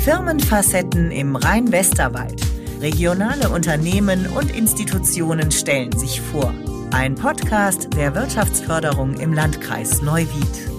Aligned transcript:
Firmenfacetten 0.00 1.10
im 1.10 1.36
Rhein-Westerwald. 1.36 2.40
Regionale 2.80 3.50
Unternehmen 3.50 4.26
und 4.28 4.50
Institutionen 4.50 5.50
stellen 5.50 5.92
sich 5.92 6.22
vor. 6.22 6.54
Ein 6.90 7.16
Podcast 7.16 7.94
der 7.94 8.14
Wirtschaftsförderung 8.14 9.20
im 9.20 9.34
Landkreis 9.34 10.00
Neuwied. 10.00 10.70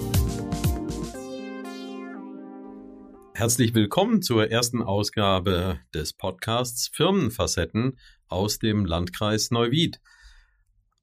Herzlich 3.32 3.76
willkommen 3.76 4.22
zur 4.22 4.50
ersten 4.50 4.82
Ausgabe 4.82 5.78
des 5.94 6.14
Podcasts 6.14 6.88
Firmenfacetten 6.92 8.00
aus 8.26 8.58
dem 8.58 8.84
Landkreis 8.84 9.52
Neuwied. 9.52 10.00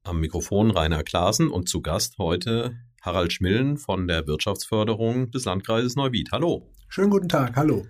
Am 0.04 0.20
Mikrofon 0.20 0.72
Rainer 0.72 1.04
Klaassen 1.04 1.50
und 1.50 1.70
zu 1.70 1.82
Gast 1.82 2.18
heute 2.18 2.76
Harald 3.02 3.32
Schmillen 3.32 3.78
von 3.78 4.10
der 4.10 4.28
Wirtschaftsförderung 4.28 5.32
des 5.32 5.46
Landkreises 5.46 5.96
Neuwied. 5.96 6.34
Hallo. 6.34 6.70
Schönen 6.90 7.12
guten 7.12 7.30
Tag, 7.30 7.56
hallo. 7.56 7.86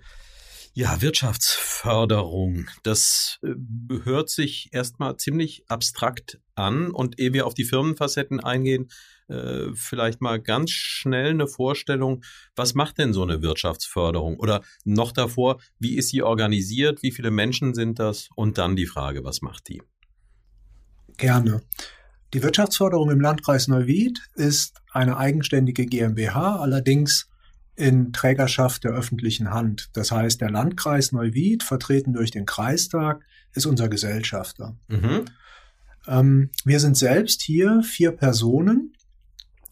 Ja, 0.72 1.02
Wirtschaftsförderung, 1.02 2.68
das 2.84 3.40
äh, 3.42 3.54
hört 4.04 4.30
sich 4.30 4.68
erstmal 4.72 5.16
ziemlich 5.16 5.64
abstrakt 5.68 6.40
an. 6.54 6.92
Und 6.92 7.18
ehe 7.18 7.32
wir 7.32 7.46
auf 7.46 7.54
die 7.54 7.64
Firmenfacetten 7.64 8.38
eingehen, 8.38 8.88
äh, 9.28 9.74
vielleicht 9.74 10.20
mal 10.20 10.40
ganz 10.40 10.70
schnell 10.70 11.30
eine 11.30 11.48
Vorstellung, 11.48 12.22
was 12.54 12.74
macht 12.74 12.98
denn 12.98 13.12
so 13.12 13.22
eine 13.22 13.42
Wirtschaftsförderung? 13.42 14.38
Oder 14.38 14.62
noch 14.84 15.10
davor, 15.10 15.60
wie 15.80 15.96
ist 15.96 16.10
sie 16.10 16.22
organisiert, 16.22 17.02
wie 17.02 17.12
viele 17.12 17.32
Menschen 17.32 17.74
sind 17.74 17.98
das? 17.98 18.28
Und 18.36 18.56
dann 18.56 18.76
die 18.76 18.86
Frage, 18.86 19.24
was 19.24 19.42
macht 19.42 19.68
die? 19.68 19.82
Gerne. 21.16 21.62
Die 22.32 22.44
Wirtschaftsförderung 22.44 23.10
im 23.10 23.20
Landkreis 23.20 23.66
Neuwied 23.66 24.20
ist 24.34 24.80
eine 24.92 25.16
eigenständige 25.16 25.84
GmbH, 25.86 26.56
allerdings 26.56 27.29
in 27.80 28.12
Trägerschaft 28.12 28.84
der 28.84 28.92
öffentlichen 28.92 29.50
Hand. 29.50 29.90
Das 29.94 30.12
heißt, 30.12 30.40
der 30.40 30.50
Landkreis 30.50 31.12
Neuwied, 31.12 31.62
vertreten 31.62 32.12
durch 32.12 32.30
den 32.30 32.46
Kreistag, 32.46 33.24
ist 33.54 33.66
unser 33.66 33.88
Gesellschafter. 33.88 34.76
Mhm. 34.88 35.24
Ähm, 36.06 36.50
wir 36.64 36.78
sind 36.78 36.96
selbst 36.96 37.42
hier 37.42 37.82
vier 37.82 38.12
Personen 38.12 38.92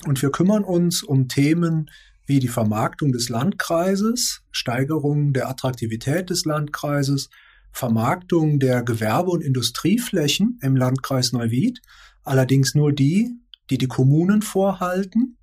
und 0.06 0.20
wir 0.22 0.30
kümmern 0.30 0.64
uns 0.64 1.02
um 1.02 1.28
Themen 1.28 1.90
wie 2.26 2.40
die 2.40 2.48
Vermarktung 2.48 3.12
des 3.12 3.28
Landkreises, 3.28 4.42
Steigerung 4.50 5.32
der 5.32 5.48
Attraktivität 5.48 6.30
des 6.30 6.44
Landkreises, 6.44 7.30
Vermarktung 7.72 8.58
der 8.58 8.82
Gewerbe- 8.82 9.30
und 9.30 9.42
Industrieflächen 9.42 10.58
im 10.62 10.76
Landkreis 10.76 11.32
Neuwied 11.32 11.80
allerdings 12.24 12.74
nur 12.74 12.92
die, 12.92 13.30
die 13.70 13.78
die 13.78 13.88
Kommunen 13.88 14.42
vorhalten. 14.42 15.37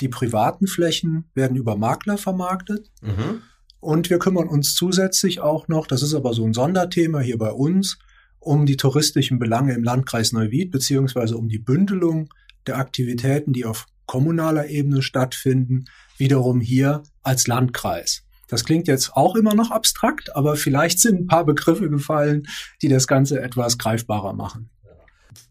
Die 0.00 0.08
privaten 0.08 0.66
Flächen 0.66 1.30
werden 1.34 1.56
über 1.56 1.76
Makler 1.76 2.18
vermarktet. 2.18 2.90
Mhm. 3.02 3.42
Und 3.80 4.10
wir 4.10 4.18
kümmern 4.18 4.48
uns 4.48 4.74
zusätzlich 4.74 5.40
auch 5.40 5.68
noch, 5.68 5.86
das 5.86 6.02
ist 6.02 6.14
aber 6.14 6.34
so 6.34 6.44
ein 6.44 6.52
Sonderthema 6.52 7.20
hier 7.20 7.38
bei 7.38 7.52
uns, 7.52 7.98
um 8.40 8.66
die 8.66 8.76
touristischen 8.76 9.38
Belange 9.38 9.74
im 9.74 9.84
Landkreis 9.84 10.32
Neuwied, 10.32 10.70
beziehungsweise 10.70 11.36
um 11.36 11.48
die 11.48 11.58
Bündelung 11.58 12.28
der 12.66 12.78
Aktivitäten, 12.78 13.52
die 13.52 13.64
auf 13.64 13.86
kommunaler 14.06 14.68
Ebene 14.68 15.02
stattfinden, 15.02 15.84
wiederum 16.16 16.60
hier 16.60 17.02
als 17.22 17.46
Landkreis. 17.46 18.24
Das 18.48 18.64
klingt 18.64 18.88
jetzt 18.88 19.12
auch 19.12 19.36
immer 19.36 19.54
noch 19.54 19.70
abstrakt, 19.70 20.34
aber 20.34 20.56
vielleicht 20.56 20.98
sind 21.00 21.20
ein 21.20 21.26
paar 21.26 21.44
Begriffe 21.44 21.90
gefallen, 21.90 22.44
die 22.80 22.88
das 22.88 23.06
Ganze 23.06 23.40
etwas 23.40 23.76
greifbarer 23.76 24.32
machen 24.32 24.70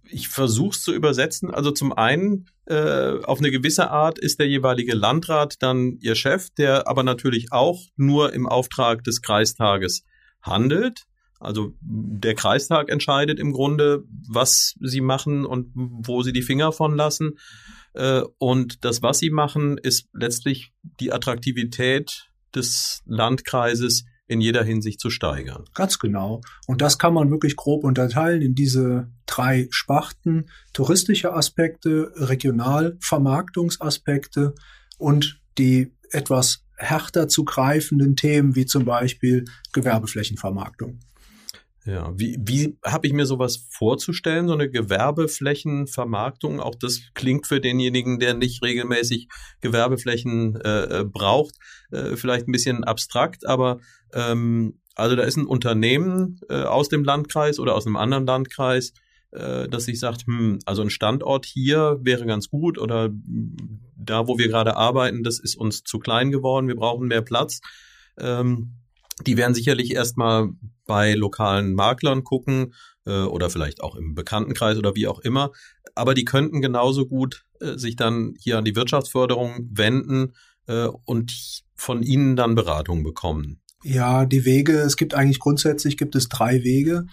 ich 0.09 0.27
versuche 0.27 0.75
es 0.75 0.81
zu 0.81 0.93
übersetzen. 0.93 1.53
Also 1.53 1.71
zum 1.71 1.93
einen, 1.93 2.45
äh, 2.65 3.19
auf 3.23 3.39
eine 3.39 3.51
gewisse 3.51 3.89
Art 3.91 4.19
ist 4.19 4.39
der 4.39 4.47
jeweilige 4.47 4.95
Landrat 4.95 5.61
dann 5.61 5.97
ihr 5.99 6.15
Chef, 6.15 6.49
der 6.51 6.87
aber 6.87 7.03
natürlich 7.03 7.51
auch 7.51 7.81
nur 7.95 8.33
im 8.33 8.47
Auftrag 8.47 9.03
des 9.03 9.21
Kreistages 9.21 10.03
handelt. 10.41 11.03
Also 11.39 11.73
der 11.81 12.35
Kreistag 12.35 12.89
entscheidet 12.89 13.39
im 13.39 13.53
Grunde, 13.53 14.03
was 14.27 14.75
sie 14.79 15.01
machen 15.01 15.45
und 15.45 15.71
wo 15.75 16.23
sie 16.23 16.33
die 16.33 16.41
Finger 16.41 16.71
von 16.71 16.95
lassen. 16.95 17.37
Äh, 17.93 18.21
und 18.37 18.83
das, 18.83 19.01
was 19.01 19.19
sie 19.19 19.29
machen, 19.29 19.77
ist 19.77 20.09
letztlich 20.13 20.71
die 20.99 21.11
Attraktivität 21.11 22.29
des 22.55 23.03
Landkreises 23.05 24.05
in 24.27 24.41
jeder 24.41 24.63
Hinsicht 24.63 24.99
zu 24.99 25.09
steigern. 25.09 25.63
Ganz 25.73 25.97
genau. 25.99 26.41
Und 26.67 26.81
das 26.81 26.99
kann 26.99 27.13
man 27.13 27.31
wirklich 27.31 27.55
grob 27.55 27.83
unterteilen 27.83 28.41
in 28.41 28.55
diese 28.55 29.09
drei 29.25 29.67
Sparten. 29.69 30.49
Touristische 30.73 31.33
Aspekte, 31.33 32.11
Regionalvermarktungsaspekte 32.15 34.53
und 34.97 35.39
die 35.57 35.93
etwas 36.11 36.63
härter 36.77 37.27
zu 37.27 37.43
greifenden 37.43 38.15
Themen 38.15 38.55
wie 38.55 38.65
zum 38.65 38.85
Beispiel 38.85 39.43
Gewerbeflächenvermarktung. 39.73 40.99
Ja, 41.87 42.11
wie, 42.17 42.37
wie 42.41 42.77
habe 42.83 43.07
ich 43.07 43.13
mir 43.13 43.25
sowas 43.25 43.65
vorzustellen, 43.69 44.49
so 44.49 44.53
eine 44.53 44.69
Gewerbeflächenvermarktung? 44.69 46.59
Auch 46.59 46.75
das 46.75 46.99
klingt 47.13 47.47
für 47.47 47.61
denjenigen, 47.61 48.19
der 48.19 48.33
nicht 48.33 48.61
regelmäßig 48.61 49.29
Gewerbeflächen 49.61 50.59
äh, 50.59 50.99
äh, 50.99 51.05
braucht, 51.05 51.55
äh, 51.91 52.17
vielleicht 52.17 52.45
ein 52.45 52.51
bisschen 52.51 52.83
abstrakt, 52.83 53.47
aber 53.47 53.79
ähm, 54.13 54.81
also 54.95 55.15
da 55.15 55.23
ist 55.23 55.37
ein 55.37 55.45
Unternehmen 55.45 56.41
äh, 56.49 56.63
aus 56.63 56.89
dem 56.89 57.05
Landkreis 57.05 57.57
oder 57.57 57.73
aus 57.73 57.87
einem 57.87 57.95
anderen 57.95 58.25
Landkreis, 58.25 58.91
äh, 59.31 59.69
dass 59.69 59.85
sich 59.85 59.97
sagt, 59.97 60.27
hm, 60.27 60.59
also 60.65 60.81
ein 60.81 60.89
Standort 60.89 61.45
hier 61.45 61.99
wäre 62.01 62.25
ganz 62.25 62.49
gut 62.49 62.77
oder 62.77 63.09
da, 63.95 64.27
wo 64.27 64.37
wir 64.37 64.49
gerade 64.49 64.75
arbeiten, 64.75 65.23
das 65.23 65.39
ist 65.39 65.55
uns 65.55 65.83
zu 65.83 65.99
klein 65.99 66.31
geworden, 66.31 66.67
wir 66.67 66.75
brauchen 66.75 67.07
mehr 67.07 67.21
Platz. 67.21 67.61
Ähm, 68.19 68.73
die 69.25 69.37
werden 69.37 69.55
sicherlich 69.55 69.93
erstmal 69.93 70.49
bei 70.85 71.13
lokalen 71.13 71.73
Maklern 71.73 72.23
gucken 72.23 72.73
äh, 73.05 73.21
oder 73.23 73.49
vielleicht 73.49 73.81
auch 73.81 73.95
im 73.95 74.15
Bekanntenkreis 74.15 74.77
oder 74.77 74.95
wie 74.95 75.07
auch 75.07 75.19
immer. 75.19 75.51
Aber 75.95 76.13
die 76.13 76.25
könnten 76.25 76.61
genauso 76.61 77.07
gut 77.07 77.45
äh, 77.59 77.77
sich 77.77 77.95
dann 77.95 78.35
hier 78.39 78.57
an 78.57 78.65
die 78.65 78.75
Wirtschaftsförderung 78.75 79.69
wenden 79.71 80.33
äh, 80.67 80.87
und 81.05 81.63
von 81.75 82.03
ihnen 82.03 82.35
dann 82.35 82.55
Beratung 82.55 83.03
bekommen. 83.03 83.61
Ja, 83.83 84.25
die 84.25 84.45
Wege, 84.45 84.79
es 84.79 84.97
gibt 84.97 85.13
eigentlich 85.13 85.39
grundsätzlich 85.39 85.97
gibt 85.97 86.15
es 86.15 86.29
drei 86.29 86.63
Wege. 86.63 87.05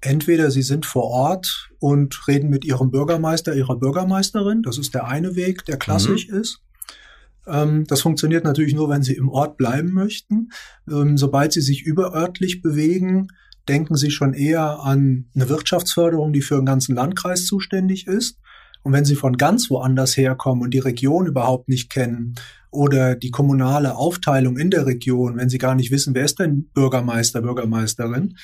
Entweder 0.00 0.50
Sie 0.50 0.62
sind 0.62 0.86
vor 0.86 1.04
Ort 1.04 1.70
und 1.78 2.26
reden 2.26 2.50
mit 2.50 2.64
Ihrem 2.64 2.90
Bürgermeister, 2.90 3.54
Ihrer 3.54 3.76
Bürgermeisterin. 3.76 4.62
Das 4.62 4.78
ist 4.78 4.94
der 4.94 5.06
eine 5.06 5.36
Weg, 5.36 5.64
der 5.64 5.76
klassisch 5.76 6.28
mhm. 6.28 6.40
ist. 6.40 6.60
Ähm, 7.46 7.84
das 7.86 8.00
funktioniert 8.00 8.44
natürlich 8.44 8.74
nur, 8.74 8.88
wenn 8.88 9.02
Sie 9.02 9.14
im 9.14 9.28
Ort 9.28 9.56
bleiben 9.56 9.92
möchten. 9.92 10.50
Ähm, 10.90 11.16
sobald 11.16 11.52
Sie 11.52 11.60
sich 11.60 11.82
überörtlich 11.82 12.62
bewegen, 12.62 13.28
denken 13.68 13.96
Sie 13.96 14.10
schon 14.10 14.34
eher 14.34 14.80
an 14.80 15.26
eine 15.34 15.48
Wirtschaftsförderung, 15.48 16.32
die 16.32 16.42
für 16.42 16.56
den 16.56 16.66
ganzen 16.66 16.94
Landkreis 16.94 17.46
zuständig 17.46 18.06
ist. 18.06 18.38
Und 18.82 18.92
wenn 18.92 19.04
Sie 19.04 19.14
von 19.14 19.36
ganz 19.36 19.70
woanders 19.70 20.16
herkommen 20.16 20.62
und 20.62 20.74
die 20.74 20.80
Region 20.80 21.26
überhaupt 21.26 21.68
nicht 21.68 21.90
kennen 21.90 22.34
oder 22.70 23.14
die 23.14 23.30
kommunale 23.30 23.94
Aufteilung 23.94 24.56
in 24.56 24.70
der 24.70 24.86
Region, 24.86 25.36
wenn 25.36 25.48
Sie 25.48 25.58
gar 25.58 25.74
nicht 25.74 25.92
wissen, 25.92 26.14
wer 26.14 26.24
ist 26.24 26.40
denn 26.40 26.68
Bürgermeister, 26.74 27.42
Bürgermeisterin, 27.42 28.34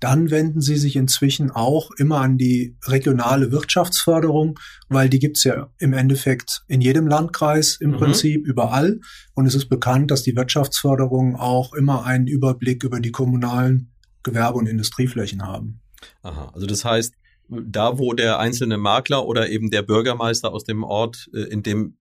dann 0.00 0.30
wenden 0.30 0.60
sie 0.60 0.76
sich 0.76 0.96
inzwischen 0.96 1.50
auch 1.50 1.90
immer 1.92 2.20
an 2.20 2.36
die 2.36 2.76
regionale 2.86 3.50
Wirtschaftsförderung, 3.50 4.58
weil 4.88 5.08
die 5.08 5.18
gibt's 5.18 5.44
ja 5.44 5.70
im 5.78 5.92
Endeffekt 5.92 6.62
in 6.68 6.80
jedem 6.80 7.06
Landkreis 7.06 7.76
im 7.80 7.92
mhm. 7.92 7.96
Prinzip 7.96 8.46
überall. 8.46 9.00
Und 9.34 9.46
es 9.46 9.54
ist 9.54 9.68
bekannt, 9.68 10.10
dass 10.10 10.22
die 10.22 10.36
Wirtschaftsförderung 10.36 11.36
auch 11.36 11.72
immer 11.72 12.04
einen 12.04 12.26
Überblick 12.26 12.84
über 12.84 13.00
die 13.00 13.12
kommunalen 13.12 13.92
Gewerbe- 14.22 14.58
und 14.58 14.66
Industrieflächen 14.66 15.42
haben. 15.42 15.80
Aha, 16.22 16.50
also 16.52 16.66
das 16.66 16.84
heißt, 16.84 17.14
da 17.48 17.98
wo 17.98 18.12
der 18.12 18.38
einzelne 18.38 18.76
Makler 18.76 19.26
oder 19.26 19.48
eben 19.48 19.70
der 19.70 19.82
Bürgermeister 19.82 20.52
aus 20.52 20.64
dem 20.64 20.82
Ort, 20.82 21.28
äh, 21.32 21.42
in 21.42 21.62
dem 21.62 21.96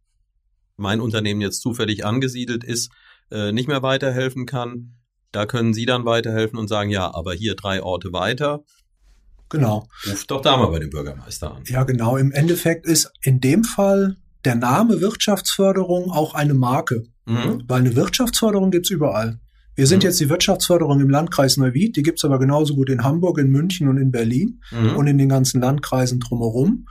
mein 0.77 1.00
Unternehmen 1.00 1.39
jetzt 1.39 1.62
zufällig 1.62 2.06
angesiedelt 2.06 2.63
ist, 2.63 2.92
äh, 3.31 3.51
nicht 3.51 3.68
mehr 3.68 3.81
weiterhelfen 3.81 4.45
kann, 4.45 4.95
da 5.35 5.45
können 5.45 5.73
Sie 5.73 5.85
dann 5.85 6.05
weiterhelfen 6.05 6.57
und 6.57 6.67
sagen, 6.67 6.89
ja, 6.89 7.13
aber 7.13 7.33
hier 7.33 7.55
drei 7.55 7.83
Orte 7.83 8.13
weiter. 8.13 8.63
Genau. 9.49 9.87
Ruf 10.07 10.25
doch 10.25 10.41
da 10.41 10.57
mal 10.57 10.67
bei 10.67 10.79
dem 10.79 10.89
Bürgermeister 10.89 11.53
an. 11.53 11.63
Ja, 11.67 11.83
genau. 11.83 12.17
Im 12.17 12.31
Endeffekt 12.31 12.85
ist 12.85 13.11
in 13.21 13.41
dem 13.41 13.63
Fall 13.63 14.15
der 14.43 14.55
Name 14.55 15.01
Wirtschaftsförderung 15.01 16.11
auch 16.11 16.33
eine 16.33 16.53
Marke. 16.53 17.03
Mhm. 17.25 17.63
Weil 17.67 17.81
eine 17.81 17.95
Wirtschaftsförderung 17.95 18.71
gibt's 18.71 18.89
überall. 18.89 19.39
Wir 19.75 19.87
sind 19.87 20.03
mhm. 20.03 20.09
jetzt 20.09 20.19
die 20.19 20.29
Wirtschaftsförderung 20.29 21.01
im 21.01 21.09
Landkreis 21.09 21.57
Neuwied, 21.57 21.97
die 21.97 22.03
gibt's 22.03 22.23
aber 22.23 22.39
genauso 22.39 22.75
gut 22.75 22.89
in 22.89 23.03
Hamburg, 23.03 23.37
in 23.37 23.51
München 23.51 23.89
und 23.89 23.97
in 23.97 24.11
Berlin 24.11 24.61
mhm. 24.71 24.95
und 24.95 25.07
in 25.07 25.17
den 25.17 25.29
ganzen 25.29 25.59
Landkreisen 25.61 26.19
drumherum. 26.19 26.87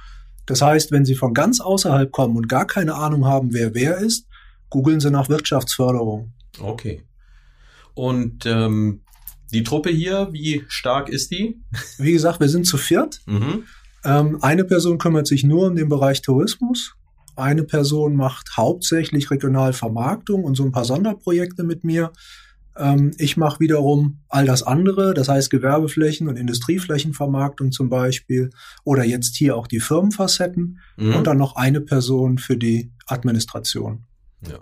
Das 0.47 0.61
heißt, 0.61 0.93
wenn 0.93 1.07
Sie 1.07 1.15
von 1.15 1.33
ganz 1.33 1.61
außerhalb 1.61 2.13
kommen 2.13 2.37
und 2.37 2.49
gar 2.49 2.67
keine 2.67 2.95
Ahnung 2.95 3.25
haben, 3.25 3.55
wer 3.55 3.75
wer 3.75 3.99
ist, 3.99 4.27
googeln 4.69 5.01
Sie 5.01 5.11
nach 5.11 5.31
Wirtschaftsförderung. 5.31 6.35
Okay. 6.61 7.03
Und 7.95 8.47
ähm, 8.47 9.03
die 9.53 9.63
Truppe 9.63 9.91
hier, 9.91 10.29
wie 10.33 10.65
stark 10.69 11.09
ist 11.09 11.31
die? 11.31 11.61
Wie 11.99 12.13
gesagt, 12.13 12.41
wir 12.41 12.49
sind 12.49 12.67
zu 12.67 12.77
viert. 12.77 13.21
Mhm. 13.27 13.65
Ähm, 14.05 14.39
eine 14.43 14.65
Person 14.65 14.99
kümmert 14.99 15.27
sich 15.27 15.45
nur 15.45 15.69
um 15.69 15.77
den 15.77 15.89
Bereich 15.89 16.23
Tourismus. 16.23 16.95
Eine 17.37 17.65
Person 17.65 18.17
macht 18.17 18.57
hauptsächlich 18.57 19.31
Regionalvermarktung 19.31 20.45
und 20.45 20.57
so 20.57 20.65
ein 20.65 20.73
paar 20.73 20.85
Sonderprojekte 20.85 21.65
mit 21.65 21.85
mir. 21.85 22.13
Ähm, 22.77 23.13
ich 23.19 23.37
mache 23.37 23.61
wiederum 23.61 24.21
all 24.29 24.45
das 24.47 24.63
andere, 24.63 25.15
das 25.15 25.29
heißt 25.29 25.51
Gewerbeflächen 25.51 26.29
und 26.29 26.37
Industrieflächenvermarktung 26.37 27.73
zum 27.73 27.89
Beispiel 27.89 28.51
oder 28.85 29.05
jetzt 29.05 29.37
hier 29.37 29.57
auch 29.57 29.67
die 29.67 29.81
Firmenfacetten 29.81 30.81
mhm. 30.97 31.15
und 31.15 31.27
dann 31.27 31.39
noch 31.39 31.57
eine 31.57 31.81
Person 31.81 32.39
für 32.39 32.57
die 32.57 32.93
Administration. 33.07 34.05
Ja. 34.49 34.59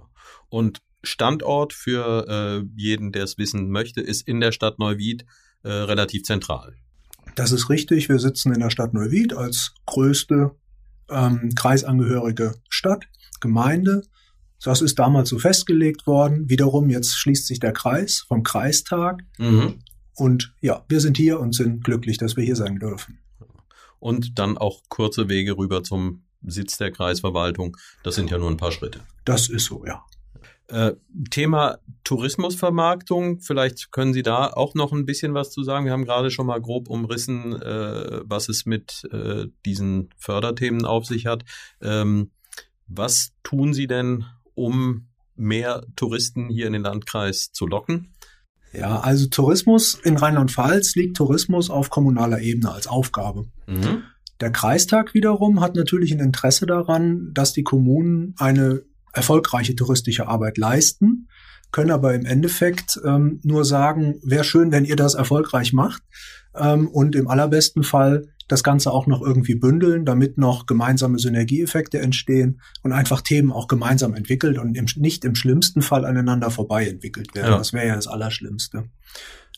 Und 0.48 0.80
Standort 1.02 1.72
für 1.72 2.26
äh, 2.28 2.66
jeden, 2.76 3.12
der 3.12 3.24
es 3.24 3.38
wissen 3.38 3.70
möchte, 3.70 4.00
ist 4.00 4.26
in 4.26 4.40
der 4.40 4.52
Stadt 4.52 4.78
Neuwied 4.78 5.24
äh, 5.62 5.70
relativ 5.70 6.24
zentral. 6.24 6.74
Das 7.34 7.52
ist 7.52 7.70
richtig. 7.70 8.08
Wir 8.08 8.18
sitzen 8.18 8.52
in 8.52 8.60
der 8.60 8.70
Stadt 8.70 8.94
Neuwied 8.94 9.32
als 9.32 9.74
größte 9.86 10.52
ähm, 11.08 11.50
kreisangehörige 11.54 12.54
Stadt, 12.68 13.04
Gemeinde. 13.40 14.02
Das 14.62 14.80
ist 14.80 14.98
damals 14.98 15.28
so 15.28 15.38
festgelegt 15.38 16.06
worden. 16.06 16.48
Wiederum, 16.48 16.88
jetzt 16.88 17.16
schließt 17.16 17.46
sich 17.46 17.58
der 17.58 17.72
Kreis 17.72 18.24
vom 18.28 18.42
Kreistag. 18.42 19.22
Mhm. 19.38 19.80
Und 20.14 20.54
ja, 20.60 20.84
wir 20.88 21.00
sind 21.00 21.16
hier 21.16 21.40
und 21.40 21.54
sind 21.54 21.82
glücklich, 21.84 22.18
dass 22.18 22.36
wir 22.36 22.44
hier 22.44 22.56
sein 22.56 22.78
dürfen. 22.78 23.18
Und 23.98 24.38
dann 24.38 24.58
auch 24.58 24.82
kurze 24.88 25.28
Wege 25.28 25.56
rüber 25.56 25.82
zum 25.82 26.24
Sitz 26.44 26.76
der 26.76 26.90
Kreisverwaltung. 26.90 27.76
Das 28.02 28.14
sind 28.14 28.30
ja 28.30 28.38
nur 28.38 28.50
ein 28.50 28.56
paar 28.56 28.72
Schritte. 28.72 29.00
Das 29.24 29.48
ist 29.48 29.66
so, 29.66 29.84
ja. 29.86 30.04
Äh, 30.68 30.92
Thema 31.30 31.78
Tourismusvermarktung, 32.04 33.40
vielleicht 33.40 33.92
können 33.92 34.12
Sie 34.12 34.22
da 34.22 34.46
auch 34.46 34.74
noch 34.74 34.92
ein 34.92 35.06
bisschen 35.06 35.34
was 35.34 35.50
zu 35.50 35.62
sagen. 35.62 35.84
Wir 35.84 35.92
haben 35.92 36.04
gerade 36.04 36.30
schon 36.30 36.46
mal 36.46 36.60
grob 36.60 36.88
umrissen, 36.88 37.60
äh, 37.60 38.20
was 38.24 38.48
es 38.48 38.64
mit 38.64 39.06
äh, 39.12 39.46
diesen 39.66 40.10
Förderthemen 40.16 40.84
auf 40.84 41.04
sich 41.06 41.26
hat. 41.26 41.44
Ähm, 41.80 42.30
was 42.86 43.32
tun 43.42 43.74
Sie 43.74 43.86
denn, 43.86 44.24
um 44.54 45.08
mehr 45.34 45.84
Touristen 45.96 46.48
hier 46.48 46.66
in 46.66 46.72
den 46.72 46.82
Landkreis 46.82 47.52
zu 47.52 47.66
locken? 47.66 48.08
Ja, 48.72 49.00
also 49.00 49.26
Tourismus 49.26 49.94
in 50.02 50.16
Rheinland-Pfalz 50.16 50.94
liegt 50.94 51.16
Tourismus 51.16 51.68
auf 51.68 51.90
kommunaler 51.90 52.40
Ebene 52.40 52.72
als 52.72 52.86
Aufgabe. 52.86 53.46
Mhm. 53.66 54.04
Der 54.40 54.50
Kreistag 54.50 55.14
wiederum 55.14 55.60
hat 55.60 55.76
natürlich 55.76 56.12
ein 56.12 56.20
Interesse 56.20 56.66
daran, 56.66 57.30
dass 57.32 57.52
die 57.52 57.62
Kommunen 57.62 58.34
eine 58.38 58.82
erfolgreiche 59.12 59.76
touristische 59.76 60.28
Arbeit 60.28 60.58
leisten, 60.58 61.28
können 61.70 61.90
aber 61.90 62.14
im 62.14 62.26
Endeffekt 62.26 63.00
ähm, 63.04 63.40
nur 63.42 63.64
sagen, 63.64 64.20
wäre 64.22 64.44
schön, 64.44 64.72
wenn 64.72 64.84
ihr 64.84 64.96
das 64.96 65.14
erfolgreich 65.14 65.72
macht 65.72 66.02
ähm, 66.54 66.88
und 66.88 67.14
im 67.16 67.28
allerbesten 67.28 67.82
Fall 67.82 68.26
das 68.48 68.62
Ganze 68.62 68.92
auch 68.92 69.06
noch 69.06 69.22
irgendwie 69.22 69.54
bündeln, 69.54 70.04
damit 70.04 70.36
noch 70.36 70.66
gemeinsame 70.66 71.18
Synergieeffekte 71.18 71.98
entstehen 71.98 72.60
und 72.82 72.92
einfach 72.92 73.22
Themen 73.22 73.50
auch 73.50 73.66
gemeinsam 73.66 74.14
entwickelt 74.14 74.58
und 74.58 74.76
im, 74.76 74.86
nicht 74.96 75.24
im 75.24 75.34
schlimmsten 75.34 75.80
Fall 75.80 76.04
aneinander 76.04 76.50
vorbei 76.50 76.86
entwickelt 76.86 77.34
werden. 77.34 77.52
Ja. 77.52 77.58
Das 77.58 77.72
wäre 77.72 77.86
ja 77.86 77.96
das 77.96 78.08
Allerschlimmste. 78.08 78.84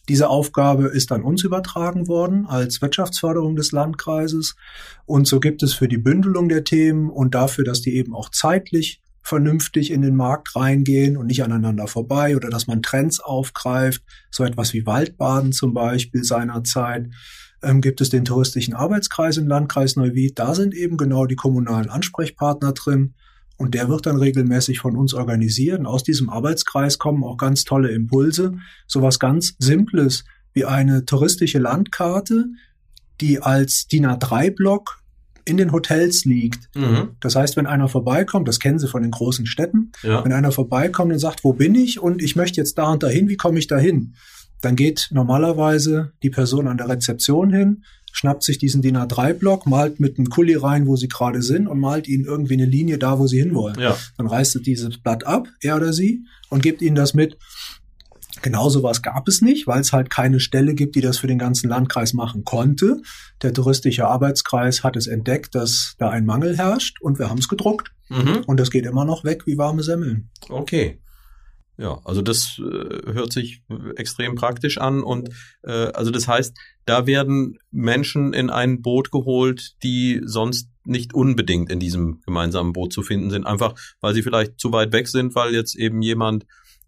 Diese 0.08 0.28
Aufgabe 0.28 0.88
ist 0.88 1.10
an 1.12 1.22
uns 1.22 1.42
übertragen 1.44 2.08
worden 2.08 2.46
als 2.46 2.82
Wirtschaftsförderung 2.82 3.56
des 3.56 3.72
Landkreises. 3.72 4.54
Und 5.06 5.26
so 5.26 5.40
gibt 5.40 5.62
es 5.62 5.72
für 5.72 5.88
die 5.88 5.98
Bündelung 5.98 6.48
der 6.48 6.62
Themen 6.62 7.10
und 7.10 7.34
dafür, 7.34 7.64
dass 7.64 7.80
die 7.80 7.96
eben 7.96 8.14
auch 8.14 8.28
zeitlich 8.28 9.00
vernünftig 9.24 9.90
in 9.90 10.02
den 10.02 10.14
Markt 10.14 10.54
reingehen 10.54 11.16
und 11.16 11.26
nicht 11.26 11.42
aneinander 11.42 11.86
vorbei 11.86 12.36
oder 12.36 12.50
dass 12.50 12.66
man 12.66 12.82
Trends 12.82 13.20
aufgreift, 13.20 14.02
so 14.30 14.44
etwas 14.44 14.72
wie 14.74 14.86
Waldbaden 14.86 15.52
zum 15.52 15.72
Beispiel 15.72 16.22
seinerzeit, 16.22 17.08
ähm, 17.62 17.80
gibt 17.80 18.00
es 18.02 18.10
den 18.10 18.26
touristischen 18.26 18.74
Arbeitskreis 18.74 19.38
im 19.38 19.48
Landkreis 19.48 19.96
Neuwied. 19.96 20.38
Da 20.38 20.54
sind 20.54 20.74
eben 20.74 20.98
genau 20.98 21.24
die 21.24 21.36
kommunalen 21.36 21.88
Ansprechpartner 21.88 22.72
drin 22.72 23.14
und 23.56 23.74
der 23.74 23.88
wird 23.88 24.06
dann 24.06 24.16
regelmäßig 24.16 24.78
von 24.80 24.94
uns 24.94 25.14
organisiert. 25.14 25.78
Und 25.78 25.86
aus 25.86 26.02
diesem 26.02 26.28
Arbeitskreis 26.28 26.98
kommen 26.98 27.24
auch 27.24 27.38
ganz 27.38 27.64
tolle 27.64 27.90
Impulse, 27.90 28.58
sowas 28.86 29.18
ganz 29.18 29.54
Simples 29.58 30.24
wie 30.52 30.66
eine 30.66 31.06
touristische 31.06 31.58
Landkarte, 31.58 32.46
die 33.20 33.40
als 33.40 33.86
DIN 33.86 34.06
A3-Block 34.06 35.03
in 35.44 35.56
den 35.56 35.72
Hotels 35.72 36.24
liegt. 36.24 36.68
Mhm. 36.74 37.10
Das 37.20 37.36
heißt, 37.36 37.56
wenn 37.56 37.66
einer 37.66 37.88
vorbeikommt, 37.88 38.48
das 38.48 38.60
kennen 38.60 38.78
Sie 38.78 38.88
von 38.88 39.02
den 39.02 39.10
großen 39.10 39.46
Städten, 39.46 39.92
ja. 40.02 40.24
wenn 40.24 40.32
einer 40.32 40.52
vorbeikommt 40.52 41.12
und 41.12 41.18
sagt, 41.18 41.44
wo 41.44 41.52
bin 41.52 41.74
ich 41.74 42.00
und 42.00 42.22
ich 42.22 42.36
möchte 42.36 42.60
jetzt 42.60 42.78
da 42.78 42.90
und 42.92 43.02
dahin, 43.02 43.28
wie 43.28 43.36
komme 43.36 43.58
ich 43.58 43.66
dahin? 43.66 44.14
Dann 44.60 44.76
geht 44.76 45.08
normalerweise 45.12 46.12
die 46.22 46.30
Person 46.30 46.68
an 46.68 46.78
der 46.78 46.88
Rezeption 46.88 47.52
hin, 47.52 47.84
schnappt 48.12 48.44
sich 48.44 48.58
diesen 48.58 48.80
DIN 48.80 48.96
A3-Block, 48.96 49.66
malt 49.66 50.00
mit 50.00 50.18
einem 50.18 50.30
Kuli 50.30 50.54
rein, 50.54 50.86
wo 50.86 50.96
sie 50.96 51.08
gerade 51.08 51.42
sind 51.42 51.66
und 51.66 51.80
malt 51.80 52.08
ihnen 52.08 52.24
irgendwie 52.24 52.54
eine 52.54 52.64
Linie 52.64 52.96
da, 52.96 53.18
wo 53.18 53.26
sie 53.26 53.40
hinwollen. 53.40 53.78
Ja. 53.78 53.96
Dann 54.16 54.26
reißt 54.26 54.54
er 54.54 54.62
dieses 54.62 54.98
Blatt 54.98 55.26
ab, 55.26 55.48
er 55.60 55.76
oder 55.76 55.92
sie, 55.92 56.24
und 56.48 56.62
gibt 56.62 56.80
ihnen 56.80 56.94
das 56.94 57.12
mit. 57.12 57.36
Genau 58.44 58.68
sowas 58.68 59.00
gab 59.00 59.26
es 59.26 59.40
nicht, 59.40 59.66
weil 59.66 59.80
es 59.80 59.94
halt 59.94 60.10
keine 60.10 60.38
Stelle 60.38 60.74
gibt, 60.74 60.96
die 60.96 61.00
das 61.00 61.16
für 61.16 61.26
den 61.26 61.38
ganzen 61.38 61.70
Landkreis 61.70 62.12
machen 62.12 62.44
konnte. 62.44 63.00
Der 63.40 63.54
touristische 63.54 64.06
Arbeitskreis 64.06 64.84
hat 64.84 64.96
es 64.96 65.06
entdeckt, 65.06 65.54
dass 65.54 65.94
da 65.98 66.10
ein 66.10 66.26
Mangel 66.26 66.54
herrscht 66.54 67.00
und 67.00 67.18
wir 67.18 67.30
haben 67.30 67.38
es 67.38 67.48
gedruckt. 67.48 67.92
Mhm. 68.10 68.42
Und 68.46 68.60
das 68.60 68.70
geht 68.70 68.84
immer 68.84 69.06
noch 69.06 69.24
weg 69.24 69.46
wie 69.46 69.56
warme 69.56 69.82
Semmeln. 69.82 70.28
Okay. 70.50 71.00
Ja, 71.78 72.02
also 72.04 72.20
das 72.20 72.58
äh, 72.58 73.12
hört 73.14 73.32
sich 73.32 73.62
extrem 73.96 74.34
praktisch 74.34 74.76
an 74.76 75.02
und 75.02 75.30
äh, 75.62 75.86
also 75.94 76.10
das 76.10 76.28
heißt, 76.28 76.54
da 76.84 77.06
werden 77.06 77.56
Menschen 77.70 78.34
in 78.34 78.50
ein 78.50 78.82
Boot 78.82 79.10
geholt, 79.10 79.72
die 79.82 80.20
sonst 80.22 80.68
nicht 80.84 81.14
unbedingt 81.14 81.72
in 81.72 81.80
diesem 81.80 82.20
gemeinsamen 82.26 82.74
Boot 82.74 82.92
zu 82.92 83.00
finden 83.00 83.30
sind, 83.30 83.46
einfach 83.46 83.74
weil 84.02 84.12
sie 84.12 84.22
vielleicht 84.22 84.60
zu 84.60 84.70
weit 84.70 84.92
weg 84.92 85.08
sind, 85.08 85.34
weil 85.34 85.54
jetzt 85.54 85.76
eben 85.76 86.02
jemand 86.02 86.44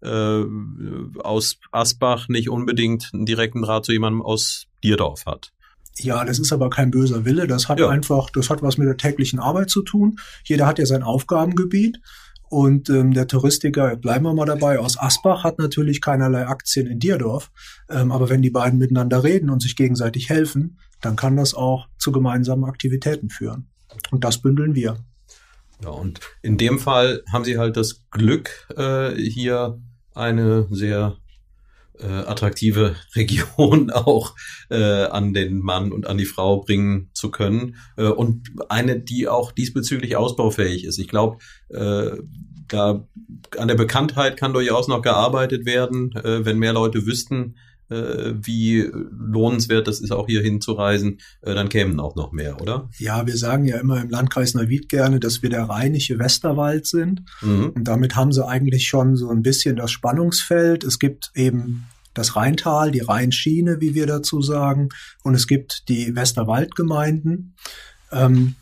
äh, 0.07 1.19
aus 1.19 1.57
Asbach 1.71 2.27
nicht 2.29 2.49
unbedingt 2.49 3.11
einen 3.13 3.25
direkten 3.25 3.61
Draht 3.61 3.85
zu 3.85 3.91
jemandem 3.91 4.21
aus 4.21 4.67
Dierdorf 4.83 5.25
hat. 5.25 5.51
Ja, 5.99 6.23
das 6.23 6.39
ist 6.39 6.53
aber 6.53 6.69
kein 6.69 6.91
böser 6.91 7.25
Wille. 7.25 7.47
Das 7.47 7.69
hat 7.69 7.79
ja. 7.79 7.89
einfach, 7.89 8.29
das 8.29 8.49
hat 8.49 8.61
was 8.61 8.77
mit 8.77 8.87
der 8.87 8.97
täglichen 8.97 9.39
Arbeit 9.39 9.69
zu 9.69 9.81
tun. 9.81 10.17
Jeder 10.43 10.67
hat 10.67 10.79
ja 10.79 10.85
sein 10.85 11.03
Aufgabengebiet. 11.03 11.99
Und 12.49 12.89
ähm, 12.89 13.13
der 13.13 13.27
Touristiker, 13.27 13.97
bleiben 13.97 14.23
wir 14.23 14.33
mal 14.33 14.45
dabei, 14.45 14.79
aus 14.79 14.97
Asbach 14.97 15.43
hat 15.43 15.59
natürlich 15.59 15.99
keinerlei 15.99 16.47
Aktien 16.47 16.87
in 16.87 16.99
Dierdorf. 16.99 17.51
Ähm, 17.89 18.11
aber 18.11 18.29
wenn 18.29 18.41
die 18.41 18.49
beiden 18.49 18.79
miteinander 18.79 19.23
reden 19.23 19.49
und 19.49 19.61
sich 19.61 19.75
gegenseitig 19.75 20.29
helfen, 20.29 20.79
dann 21.01 21.17
kann 21.17 21.35
das 21.35 21.53
auch 21.53 21.87
zu 21.97 22.11
gemeinsamen 22.13 22.63
Aktivitäten 22.63 23.29
führen. 23.29 23.67
Und 24.11 24.23
das 24.23 24.41
bündeln 24.41 24.75
wir. 24.75 24.97
Ja, 25.83 25.89
und 25.89 26.21
in 26.41 26.57
dem 26.57 26.79
Fall 26.79 27.21
haben 27.31 27.43
sie 27.43 27.57
halt 27.57 27.75
das 27.75 28.05
Glück, 28.09 28.67
äh, 28.77 29.13
hier 29.15 29.79
eine 30.17 30.67
sehr 30.71 31.17
äh, 31.99 32.05
attraktive 32.05 32.95
Region 33.15 33.89
auch 33.91 34.35
äh, 34.69 35.03
an 35.05 35.33
den 35.33 35.59
Mann 35.59 35.91
und 35.91 36.07
an 36.07 36.17
die 36.17 36.25
Frau 36.25 36.61
bringen 36.61 37.09
zu 37.13 37.31
können 37.31 37.75
äh, 37.97 38.07
und 38.07 38.49
eine, 38.69 38.99
die 38.99 39.27
auch 39.27 39.51
diesbezüglich 39.51 40.15
ausbaufähig 40.15 40.85
ist. 40.85 40.97
Ich 40.99 41.07
glaube, 41.07 41.37
äh, 41.69 42.17
da 42.67 43.07
an 43.57 43.67
der 43.67 43.75
Bekanntheit 43.75 44.37
kann 44.37 44.53
durchaus 44.53 44.87
noch 44.87 45.01
gearbeitet 45.01 45.65
werden, 45.65 46.11
äh, 46.15 46.45
wenn 46.45 46.59
mehr 46.59 46.73
Leute 46.73 47.05
wüssten, 47.05 47.55
äh, 47.89 48.33
wie 48.35 48.89
lohnenswert 48.91 49.87
das 49.87 49.99
ist, 49.99 50.11
auch 50.11 50.27
hier 50.27 50.41
hinzureisen, 50.41 51.19
äh, 51.41 51.53
dann 51.53 51.69
kämen 51.69 51.99
auch 51.99 52.15
noch 52.15 52.31
mehr, 52.31 52.61
oder? 52.61 52.89
Ja, 52.97 53.25
wir 53.25 53.37
sagen 53.37 53.65
ja 53.65 53.77
immer 53.77 54.01
im 54.01 54.09
Landkreis 54.09 54.53
Neuwied 54.53 54.89
gerne, 54.89 55.19
dass 55.19 55.41
wir 55.41 55.49
der 55.49 55.63
rheinische 55.63 56.19
Westerwald 56.19 56.85
sind. 56.85 57.23
Mhm. 57.41 57.71
Und 57.75 57.83
damit 57.85 58.15
haben 58.15 58.31
sie 58.31 58.45
eigentlich 58.45 58.87
schon 58.87 59.15
so 59.15 59.29
ein 59.29 59.41
bisschen 59.41 59.75
das 59.75 59.91
Spannungsfeld. 59.91 60.83
Es 60.83 60.99
gibt 60.99 61.31
eben 61.35 61.85
das 62.13 62.35
Rheintal, 62.35 62.91
die 62.91 63.01
Rheinschiene, 63.01 63.79
wie 63.79 63.93
wir 63.93 64.07
dazu 64.07 64.41
sagen, 64.41 64.89
und 65.23 65.35
es 65.35 65.47
gibt 65.47 65.87
die 65.87 66.15
Westerwaldgemeinden. 66.15 67.55
Ähm, 68.11 68.55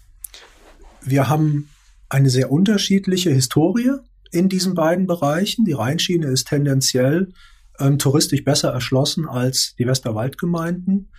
wir 1.02 1.30
haben 1.30 1.70
eine 2.10 2.30
sehr 2.30 2.52
unterschiedliche 2.52 3.32
Historie 3.32 3.92
in 4.32 4.50
diesen 4.50 4.76
beiden 4.76 5.08
Bereichen. 5.08 5.66
Die 5.66 5.74
Rheinschiene 5.74 6.28
ist 6.28 6.48
tendenziell 6.48 7.30
ähm, 7.80 7.98
touristisch 7.98 8.44
besser 8.44 8.70
erschlossen 8.70 9.28
als 9.28 9.76
die 9.78 9.88
Westerwaldgemeinden. 9.88 11.12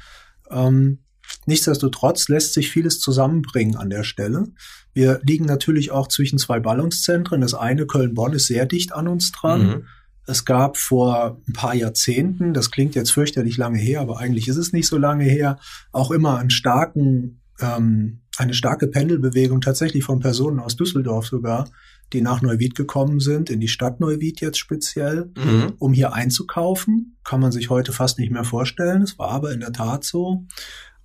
Ähm, 0.51 0.99
nichtsdestotrotz 1.47 2.29
lässt 2.29 2.55
sich 2.55 2.71
vieles 2.71 3.01
zusammenbringen 3.01 3.77
an 3.77 3.91
der 3.91 4.05
Stelle. 4.05 4.49
Wir 4.93 5.21
liegen 5.23 5.45
natürlich 5.45 5.91
auch 5.91 6.09
zwischen 6.09 6.39
zwei 6.39 6.61
Ballungszentren. 6.61 7.41
Das 7.41 7.55
eine, 7.55 7.87
Köln-Bonn, 7.87 8.33
ist 8.33 8.47
sehr 8.47 8.67
dicht 8.67 8.93
an 8.93 9.09
uns 9.09 9.33
dran. 9.33 9.67
Mhm. 9.67 9.87
Es 10.27 10.45
gab 10.45 10.77
vor 10.77 11.41
ein 11.47 11.53
paar 11.53 11.75
Jahrzehnten, 11.75 12.53
das 12.53 12.71
klingt 12.71 12.97
jetzt 12.97 13.13
fürchterlich 13.13 13.57
lange 13.59 13.79
her, 13.79 14.01
aber 14.01 14.19
eigentlich 14.19 14.49
ist 14.49 14.57
es 14.57 14.73
nicht 14.73 14.89
so 14.89 14.99
lange 14.99 15.25
her, 15.25 15.59
auch 15.93 16.11
immer 16.11 16.39
einen 16.39 16.51
starken, 16.51 17.43
ähm, 17.61 18.23
eine 18.37 18.55
starke 18.55 18.89
Pendelbewegung 18.89 19.61
tatsächlich 19.61 20.03
von 20.03 20.19
Personen 20.19 20.59
aus 20.59 20.77
Düsseldorf 20.77 21.27
sogar, 21.27 21.69
die 22.13 22.21
nach 22.21 22.41
Neuwied 22.41 22.75
gekommen 22.75 23.21
sind, 23.21 23.51
in 23.51 23.61
die 23.61 23.69
Stadt 23.69 24.01
Neuwied 24.01 24.41
jetzt 24.41 24.59
speziell, 24.59 25.31
mhm. 25.37 25.75
um 25.79 25.93
hier 25.93 26.13
einzukaufen. 26.13 27.17
Kann 27.25 27.41
man 27.41 27.53
sich 27.53 27.71
heute 27.71 27.93
fast 27.93 28.19
nicht 28.19 28.31
mehr 28.31 28.45
vorstellen. 28.45 29.03
Es 29.03 29.19
war 29.19 29.31
aber 29.31 29.53
in 29.53 29.61
der 29.61 29.73
Tat 29.73 30.05
so. 30.05 30.45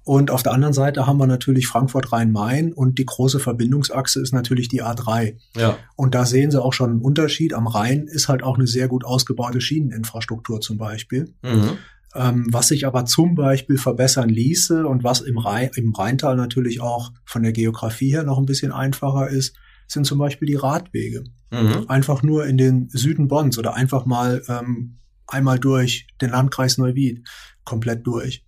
Und 0.03 0.31
auf 0.31 0.41
der 0.41 0.53
anderen 0.53 0.74
Seite 0.74 1.05
haben 1.05 1.20
wir 1.20 1.27
natürlich 1.27 1.67
Frankfurt-Rhein-Main 1.67 2.74
und 2.74 2.98
die 2.98 3.05
große 3.05 3.39
Verbindungsachse 3.39 4.20
ist 4.20 4.34
natürlich 4.34 4.67
die 4.67 4.81
A3. 4.81 5.38
Ja. 5.55 5.77
Und 5.96 6.15
da 6.15 6.25
sehen 6.25 6.50
Sie 6.50 6.62
auch 6.62 6.74
schon 6.74 6.89
einen 6.89 7.01
Unterschied. 7.01 7.53
Am 7.53 7.67
Rhein 7.67 8.08
ist 8.08 8.27
halt 8.27 8.41
auch 8.41 8.58
eine 8.58 8.65
sehr 8.65 8.88
gut 8.88 9.05
ausgebaute 9.05 9.62
Schieneninfrastruktur 9.62 10.60
zum 10.60 10.77
Beispiel. 10.77 11.36
Mhm. 11.43 11.77
Ähm, 12.13 12.48
was 12.50 12.70
sich 12.70 12.88
aber 12.88 13.05
zum 13.05 13.36
Beispiel 13.36 13.77
verbessern 13.77 14.29
ließe 14.29 14.86
und 14.86 15.03
was 15.03 15.22
im, 15.22 15.38
Rhein, 15.38 15.70
im 15.75 15.93
Rheintal 15.93 16.36
natürlich 16.36 16.81
auch 16.81 17.12
von 17.24 17.43
der 17.43 17.53
Geografie 17.53 18.12
her 18.12 18.24
noch 18.24 18.38
ein 18.38 18.46
bisschen 18.46 18.72
einfacher 18.72 19.29
ist, 19.29 19.55
sind 19.91 20.05
zum 20.05 20.17
Beispiel 20.17 20.48
die 20.48 20.55
Radwege. 20.55 21.24
Mhm. 21.51 21.86
Einfach 21.88 22.24
nur 22.24 22.45
in 22.45 22.57
den 22.57 22.89
Süden 22.89 23.27
Bonns 23.27 23.57
oder 23.57 23.74
einfach 23.74 24.05
mal 24.05 24.41
ähm, 24.48 24.98
einmal 25.27 25.60
durch 25.60 26.07
den 26.21 26.29
Landkreis 26.31 26.77
Neuwied 26.77 27.27
komplett 27.63 28.05
durch. 28.07 28.45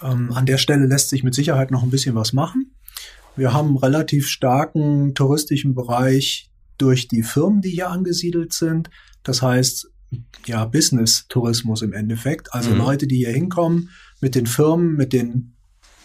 Ähm, 0.00 0.32
an 0.32 0.46
der 0.46 0.58
Stelle 0.58 0.86
lässt 0.86 1.08
sich 1.10 1.24
mit 1.24 1.34
Sicherheit 1.34 1.70
noch 1.70 1.82
ein 1.82 1.90
bisschen 1.90 2.14
was 2.14 2.32
machen. 2.32 2.74
Wir 3.36 3.52
haben 3.52 3.68
einen 3.68 3.76
relativ 3.78 4.28
starken 4.28 5.14
touristischen 5.14 5.74
Bereich 5.74 6.50
durch 6.76 7.08
die 7.08 7.22
Firmen, 7.22 7.60
die 7.60 7.70
hier 7.70 7.90
angesiedelt 7.90 8.52
sind. 8.52 8.90
Das 9.22 9.42
heißt, 9.42 9.90
ja, 10.46 10.64
Business-Tourismus 10.64 11.82
im 11.82 11.92
Endeffekt. 11.92 12.54
Also 12.54 12.70
Mhm. 12.70 12.78
Leute, 12.78 13.06
die 13.06 13.16
hier 13.16 13.32
hinkommen, 13.32 13.90
mit 14.20 14.34
den 14.34 14.46
Firmen, 14.46 14.94
mit 14.94 15.12
den, 15.12 15.54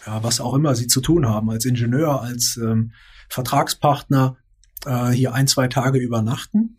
ja, 0.06 0.22
was 0.22 0.40
auch 0.40 0.54
immer 0.54 0.74
sie 0.74 0.86
zu 0.86 1.00
tun 1.00 1.26
haben, 1.26 1.50
als 1.50 1.64
Ingenieur, 1.64 2.20
als 2.20 2.58
ähm, 2.62 2.92
Vertragspartner, 3.28 4.36
äh, 4.86 5.10
hier 5.10 5.34
ein, 5.34 5.46
zwei 5.46 5.68
Tage 5.68 5.98
übernachten. 5.98 6.78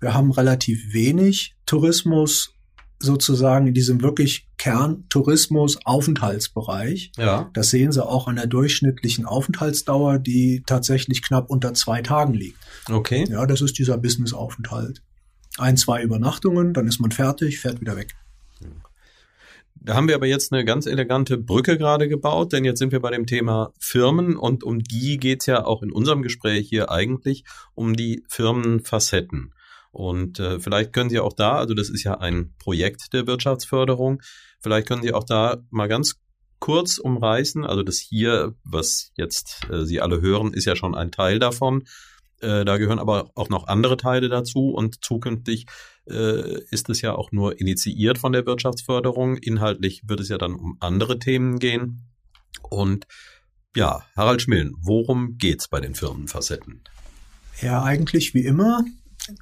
Wir 0.00 0.14
haben 0.14 0.30
relativ 0.30 0.92
wenig 0.92 1.56
Tourismus 1.64 2.52
sozusagen 2.98 3.66
in 3.66 3.74
diesem 3.74 4.00
wirklich 4.02 4.48
Kerntourismus-Aufenthaltsbereich. 4.58 7.12
Ja. 7.16 7.50
Das 7.52 7.70
sehen 7.70 7.92
Sie 7.92 8.04
auch 8.04 8.26
an 8.26 8.34
der 8.36 8.46
durchschnittlichen 8.46 9.26
Aufenthaltsdauer, 9.26 10.18
die 10.18 10.62
tatsächlich 10.66 11.22
knapp 11.22 11.50
unter 11.50 11.74
zwei 11.74 12.00
Tagen 12.02 12.34
liegt. 12.34 12.58
Okay. 12.90 13.26
Ja, 13.28 13.46
das 13.46 13.60
ist 13.60 13.78
dieser 13.78 13.98
Business-Aufenthalt. 13.98 15.02
Ein, 15.58 15.76
zwei 15.76 16.02
Übernachtungen, 16.02 16.74
dann 16.74 16.88
ist 16.88 16.98
man 17.00 17.12
fertig, 17.12 17.60
fährt 17.60 17.80
wieder 17.80 17.96
weg. 17.96 18.16
Da 19.86 19.94
haben 19.94 20.08
wir 20.08 20.16
aber 20.16 20.26
jetzt 20.26 20.52
eine 20.52 20.64
ganz 20.64 20.86
elegante 20.86 21.38
Brücke 21.38 21.78
gerade 21.78 22.08
gebaut, 22.08 22.52
denn 22.52 22.64
jetzt 22.64 22.80
sind 22.80 22.90
wir 22.90 22.98
bei 22.98 23.12
dem 23.12 23.24
Thema 23.24 23.72
Firmen 23.78 24.36
und 24.36 24.64
um 24.64 24.80
die 24.80 25.16
geht's 25.16 25.46
ja 25.46 25.64
auch 25.64 25.80
in 25.80 25.92
unserem 25.92 26.22
Gespräch 26.22 26.68
hier 26.68 26.90
eigentlich 26.90 27.44
um 27.76 27.94
die 27.94 28.24
Firmenfacetten. 28.28 29.54
Und 29.92 30.40
äh, 30.40 30.58
vielleicht 30.58 30.92
können 30.92 31.08
Sie 31.08 31.20
auch 31.20 31.34
da, 31.34 31.58
also 31.58 31.72
das 31.74 31.88
ist 31.88 32.02
ja 32.02 32.18
ein 32.18 32.52
Projekt 32.58 33.12
der 33.12 33.28
Wirtschaftsförderung, 33.28 34.22
vielleicht 34.58 34.88
können 34.88 35.04
Sie 35.04 35.12
auch 35.12 35.22
da 35.22 35.58
mal 35.70 35.86
ganz 35.86 36.16
kurz 36.58 36.98
umreißen. 36.98 37.64
Also 37.64 37.84
das 37.84 37.98
hier, 37.98 38.56
was 38.64 39.12
jetzt 39.14 39.70
äh, 39.70 39.84
Sie 39.84 40.00
alle 40.00 40.20
hören, 40.20 40.52
ist 40.52 40.64
ja 40.64 40.74
schon 40.74 40.96
ein 40.96 41.12
Teil 41.12 41.38
davon. 41.38 41.84
Äh, 42.40 42.64
da 42.64 42.76
gehören 42.78 42.98
aber 42.98 43.30
auch 43.36 43.50
noch 43.50 43.68
andere 43.68 43.96
Teile 43.96 44.28
dazu 44.28 44.70
und 44.70 45.04
zukünftig 45.04 45.66
äh, 46.08 46.60
ist 46.70 46.88
es 46.88 47.00
ja 47.00 47.14
auch 47.14 47.32
nur 47.32 47.60
initiiert 47.60 48.18
von 48.18 48.32
der 48.32 48.46
Wirtschaftsförderung. 48.46 49.36
Inhaltlich 49.36 50.02
wird 50.06 50.20
es 50.20 50.28
ja 50.28 50.38
dann 50.38 50.54
um 50.54 50.76
andere 50.80 51.18
Themen 51.18 51.58
gehen. 51.58 52.02
Und 52.62 53.06
ja, 53.74 54.02
Harald 54.16 54.42
Schmillen, 54.42 54.74
worum 54.80 55.36
geht's 55.38 55.68
bei 55.68 55.80
den 55.80 55.94
Firmenfacetten? 55.94 56.82
Ja, 57.60 57.82
eigentlich 57.82 58.34
wie 58.34 58.44
immer. 58.44 58.84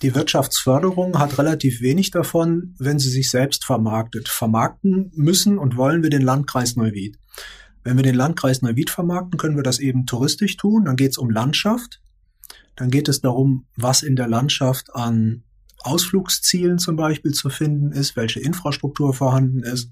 Die 0.03 0.15
Wirtschaftsförderung 0.15 1.19
hat 1.19 1.39
relativ 1.39 1.81
wenig 1.83 2.11
davon, 2.11 2.75
wenn 2.79 2.99
sie 2.99 3.11
sich 3.11 3.31
selbst 3.31 3.65
vermarktet. 3.65 4.29
Vermarkten 4.29 5.13
müssen 5.15 5.59
und 5.59 5.77
wollen 5.77 6.03
wir 6.03 6.11
den 6.11 6.23
Landkreis 6.23 6.75
Neuwied. 6.77 7.19
Wenn 7.83 7.97
wir 7.97 8.03
den 8.03 8.15
Landkreis 8.15 8.63
Neuwied 8.63 8.89
vermarkten, 8.89 9.39
können 9.39 9.57
wir 9.57 9.63
das 9.63 9.79
eben 9.79 10.07
touristisch 10.07 10.57
tun. 10.57 10.87
Dann 10.87 10.97
geht 10.97 11.11
es 11.11 11.19
um 11.19 11.29
Landschaft. 11.29 12.01
Dann 12.77 12.91
geht 12.91 13.09
es 13.09 13.21
darum, 13.21 13.67
was 13.77 14.03
in 14.03 14.17
der 14.17 14.27
Landschaft 14.27 14.95
an 14.95 15.45
Ausflugszielen 15.85 16.79
zum 16.79 16.97
Beispiel 16.97 17.33
zu 17.33 17.51
finden 17.51 17.93
ist, 17.93 18.17
welche 18.17 18.41
Infrastruktur 18.41 19.15
vorhanden 19.15 19.63
ist. 19.63 19.91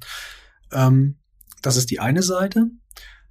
Ähm, 0.73 1.17
das 1.63 1.77
ist 1.77 1.91
die 1.91 2.01
eine 2.01 2.23
Seite. 2.23 2.71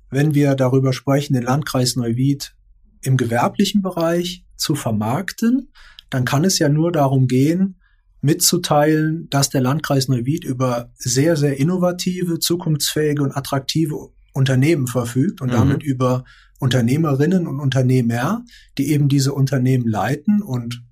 Wenn 0.10 0.34
wir 0.34 0.56
darüber 0.56 0.94
sprechen, 0.94 1.34
den 1.34 1.44
Landkreis 1.44 1.96
Neuwied 1.96 2.56
im 3.01 3.18
gewerblichen 3.18 3.82
Bereich 3.82 4.46
zu 4.56 4.75
vermarkten, 4.75 5.72
dann 6.10 6.25
kann 6.25 6.44
es 6.44 6.60
ja 6.60 6.70
nur 6.70 6.91
darum 6.91 7.27
gehen, 7.27 7.80
mitzuteilen, 8.22 9.27
dass 9.30 9.50
der 9.50 9.62
Landkreis 9.62 10.08
Neuwied 10.08 10.44
über 10.44 10.91
sehr, 10.96 11.36
sehr 11.36 11.60
innovative, 11.60 12.39
zukunftsfähige 12.39 13.24
und 13.24 13.36
attraktive 13.36 14.10
Unternehmen 14.34 14.88
verfügt 14.88 15.41
und 15.41 15.50
Mhm. 15.50 15.53
damit 15.53 15.84
über 15.84 16.24
Unternehmerinnen 16.60 17.48
und 17.48 17.60
Unternehmer, 17.60 18.46
die 18.77 18.91
eben 18.91 19.10
diese 19.10 19.34
Unternehmen 19.34 19.88
leiten 19.88 20.44
und 20.44 20.84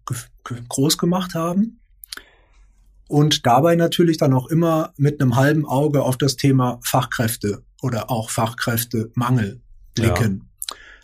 groß 0.70 0.98
gemacht 0.98 1.34
haben. 1.36 1.80
Und 3.08 3.46
dabei 3.48 3.76
natürlich 3.76 4.18
dann 4.18 4.34
auch 4.34 4.48
immer 4.48 4.94
mit 4.98 5.20
einem 5.20 5.36
halben 5.36 5.66
Auge 5.66 6.04
auf 6.04 6.16
das 6.18 6.36
Thema 6.36 6.80
Fachkräfte 6.84 7.64
oder 7.82 8.12
auch 8.12 8.30
Fachkräftemangel 8.30 9.62
blicken. 9.96 10.50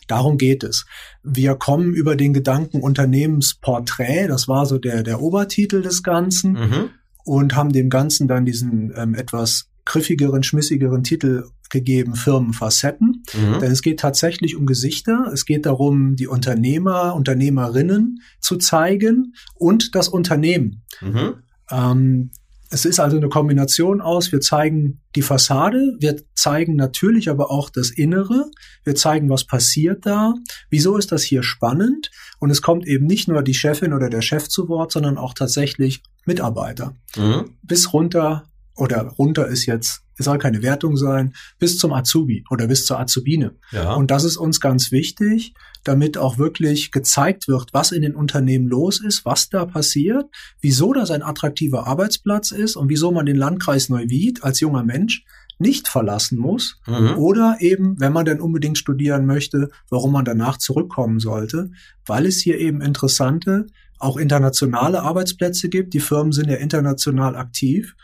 Darum 0.08 0.38
geht 0.38 0.64
es. 0.64 0.86
Wir 1.24 1.56
kommen 1.56 1.96
über 1.96 2.16
den 2.16 2.32
Gedanken 2.34 2.82
Unternehmensporträt, 2.82 4.28
das 4.28 4.48
war 4.48 4.68
so 4.68 4.78
der, 4.78 5.02
der 5.02 5.20
Obertitel 5.20 5.82
des 5.82 6.04
Ganzen, 6.04 6.52
Mhm. 6.54 6.90
und 7.24 7.56
haben 7.56 7.72
dem 7.72 7.90
Ganzen 7.90 8.28
dann 8.28 8.46
diesen 8.46 8.94
ähm, 8.96 9.16
etwas 9.16 9.68
griffigeren, 9.86 10.44
schmissigeren 10.44 11.04
Titel 11.04 11.46
gegeben, 11.70 12.16
Firmenfacetten. 12.16 13.24
Mhm. 13.34 13.60
Denn 13.60 13.72
es 13.72 13.82
geht 13.82 14.00
tatsächlich 14.00 14.56
um 14.56 14.66
Gesichter. 14.66 15.30
Es 15.34 15.46
geht 15.46 15.66
darum, 15.66 16.16
die 16.16 16.28
Unternehmer, 16.28 17.16
Unternehmerinnen 17.16 18.22
zu 18.40 18.58
zeigen 18.58 19.34
und 19.56 19.96
das 19.96 20.10
Unternehmen. 20.10 20.84
Mhm. 21.02 21.36
Ähm, 21.70 22.32
es 22.70 22.84
ist 22.84 23.00
also 23.00 23.18
eine 23.18 23.30
Kombination 23.30 24.02
aus, 24.02 24.32
wir 24.32 24.42
zeigen 24.42 25.02
die 25.16 25.22
Fassade, 25.22 25.96
wir 26.00 26.18
zeigen 26.34 26.76
natürlich 26.76 27.30
aber 27.30 27.52
auch 27.52 27.70
das 27.70 27.92
Innere, 27.92 28.50
wir 28.84 28.96
zeigen, 28.96 29.30
was 29.30 29.46
passiert 29.46 30.06
da, 30.06 30.34
wieso 30.70 30.98
ist 30.98 31.12
das 31.12 31.24
hier 31.24 31.44
spannend 31.44 32.12
und 32.40 32.50
es 32.50 32.62
kommt 32.62 32.88
eben 32.88 33.06
nicht 33.06 33.28
nur 33.28 33.44
die 33.44 33.54
Chefin 33.54 33.94
oder 33.94 34.10
der 34.10 34.22
Chef 34.22 34.50
zu 34.50 34.68
Wort, 34.68 34.92
sondern 34.92 35.18
auch 35.18 35.34
tatsächlich 35.34 36.02
Mitarbeiter. 36.26 36.96
Mhm. 37.16 37.52
Bis 37.62 37.94
runter, 37.94 38.44
oder 38.76 39.04
runter 39.18 39.48
ist 39.48 39.66
jetzt, 39.66 40.02
es 40.18 40.26
soll 40.26 40.38
keine 40.38 40.62
Wertung 40.62 40.98
sein, 40.98 41.34
bis 41.60 41.78
zum 41.78 41.94
Azubi 41.94 42.44
oder 42.50 42.68
bis 42.68 42.86
zur 42.86 43.00
Azubine. 43.00 43.56
Ja. 43.72 43.94
Und 43.94 44.12
das 44.12 44.24
ist 44.24 44.38
uns 44.38 44.60
ganz 44.60 44.92
wichtig, 44.92 45.54
damit 45.84 46.18
auch 46.18 46.38
wirklich 46.38 46.92
gezeigt 46.92 47.48
wird, 47.48 47.74
was 47.74 47.92
in 47.92 48.02
den 48.02 48.16
Unternehmen 48.16 48.68
los 48.68 49.02
ist, 49.02 49.26
was 49.26 49.50
da 49.50 49.66
passiert, 49.66 50.26
wieso 50.62 50.94
das 50.94 51.12
ein 51.12 51.24
attraktiver 51.24 51.88
Arbeitsplatz 51.88 52.52
ist 52.52 52.76
und 52.76 52.90
wieso 52.90 53.12
man 53.12 53.26
den 53.26 53.36
Landkreis 53.36 53.90
Neuwied 53.90 54.44
als 54.44 54.60
junger 54.60 54.84
Mensch 54.84 55.26
nicht 55.58 55.88
verlassen 55.88 56.38
muss 56.38 56.82
mhm. 56.86 57.18
oder 57.18 57.58
eben, 57.60 58.00
wenn 58.00 58.12
man 58.12 58.26
denn 58.26 58.42
unbedingt 58.42 58.78
studieren 58.78 59.26
möchte, 59.26 59.70
warum 59.90 60.12
man 60.12 60.26
danach 60.26 60.58
zurückkommen 60.58 61.20
sollte, 61.20 61.72
weil 62.06 62.26
es 62.26 62.42
hier 62.42 62.58
eben 62.58 62.82
interessante, 62.82 63.68
auch 63.98 64.18
internationale 64.18 65.02
Arbeitsplätze 65.02 65.70
gibt. 65.70 65.94
Die 65.94 66.00
Firmen 66.00 66.34
sind 66.34 66.50
ja 66.50 66.58
international 66.58 67.36
aktiv. 67.36 67.96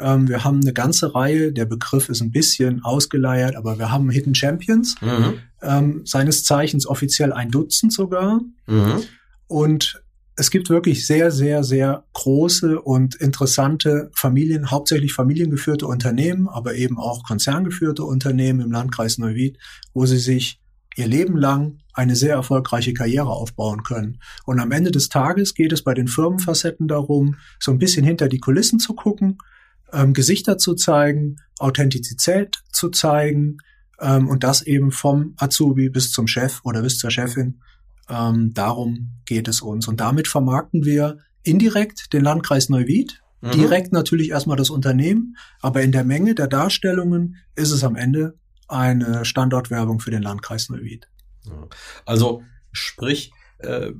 Ähm, 0.00 0.28
wir 0.28 0.44
haben 0.44 0.60
eine 0.60 0.72
ganze 0.72 1.14
Reihe, 1.14 1.52
der 1.52 1.66
Begriff 1.66 2.08
ist 2.08 2.20
ein 2.20 2.30
bisschen 2.30 2.84
ausgeleiert, 2.84 3.56
aber 3.56 3.78
wir 3.78 3.90
haben 3.90 4.10
Hidden 4.10 4.34
Champions, 4.34 4.96
Mhm. 5.00 5.34
ähm, 5.62 6.02
seines 6.04 6.44
Zeichens 6.44 6.86
offiziell 6.86 7.32
ein 7.32 7.50
Dutzend 7.50 7.92
sogar. 7.92 8.40
Mhm. 8.66 9.02
Und 9.46 10.02
es 10.36 10.50
gibt 10.50 10.70
wirklich 10.70 11.06
sehr, 11.06 11.30
sehr, 11.30 11.64
sehr 11.64 12.04
große 12.14 12.80
und 12.80 13.14
interessante 13.16 14.10
Familien, 14.14 14.70
hauptsächlich 14.70 15.12
familiengeführte 15.12 15.86
Unternehmen, 15.86 16.48
aber 16.48 16.74
eben 16.76 16.98
auch 16.98 17.24
konzerngeführte 17.24 18.04
Unternehmen 18.04 18.60
im 18.60 18.72
Landkreis 18.72 19.18
Neuwied, 19.18 19.58
wo 19.92 20.06
sie 20.06 20.18
sich 20.18 20.60
ihr 20.96 21.06
Leben 21.06 21.36
lang 21.36 21.78
eine 21.92 22.16
sehr 22.16 22.34
erfolgreiche 22.34 22.94
Karriere 22.94 23.28
aufbauen 23.28 23.82
können. 23.82 24.20
Und 24.46 24.60
am 24.60 24.72
Ende 24.72 24.90
des 24.90 25.08
Tages 25.08 25.54
geht 25.54 25.72
es 25.72 25.82
bei 25.82 25.92
den 25.94 26.08
Firmenfacetten 26.08 26.88
darum, 26.88 27.36
so 27.58 27.70
ein 27.70 27.78
bisschen 27.78 28.04
hinter 28.04 28.28
die 28.28 28.40
Kulissen 28.40 28.78
zu 28.78 28.94
gucken, 28.94 29.38
ähm, 29.92 30.12
Gesichter 30.12 30.58
zu 30.58 30.74
zeigen, 30.74 31.36
Authentizität 31.58 32.56
zu 32.72 32.90
zeigen 32.90 33.58
ähm, 34.00 34.28
und 34.28 34.44
das 34.44 34.62
eben 34.62 34.92
vom 34.92 35.34
Azubi 35.36 35.90
bis 35.90 36.12
zum 36.12 36.26
Chef 36.26 36.60
oder 36.64 36.82
bis 36.82 36.98
zur 36.98 37.10
Chefin. 37.10 37.60
Ähm, 38.08 38.52
darum 38.54 39.12
geht 39.26 39.48
es 39.48 39.62
uns. 39.62 39.86
Und 39.88 40.00
damit 40.00 40.28
vermarkten 40.28 40.84
wir 40.84 41.18
indirekt 41.42 42.12
den 42.12 42.22
Landkreis 42.22 42.68
Neuwied, 42.68 43.20
Mhm. 43.42 43.52
direkt 43.52 43.92
natürlich 43.92 44.30
erstmal 44.30 44.56
das 44.56 44.70
Unternehmen, 44.70 45.36
aber 45.62 45.82
in 45.82 45.92
der 45.92 46.04
Menge 46.04 46.34
der 46.34 46.46
Darstellungen 46.46 47.36
ist 47.54 47.70
es 47.70 47.84
am 47.84 47.96
Ende 47.96 48.38
eine 48.68 49.24
Standortwerbung 49.24 50.00
für 50.00 50.10
den 50.10 50.22
Landkreis 50.22 50.68
Neuwied. 50.68 51.08
Also 52.04 52.42
sprich, 52.70 53.32
äh, 53.58 53.92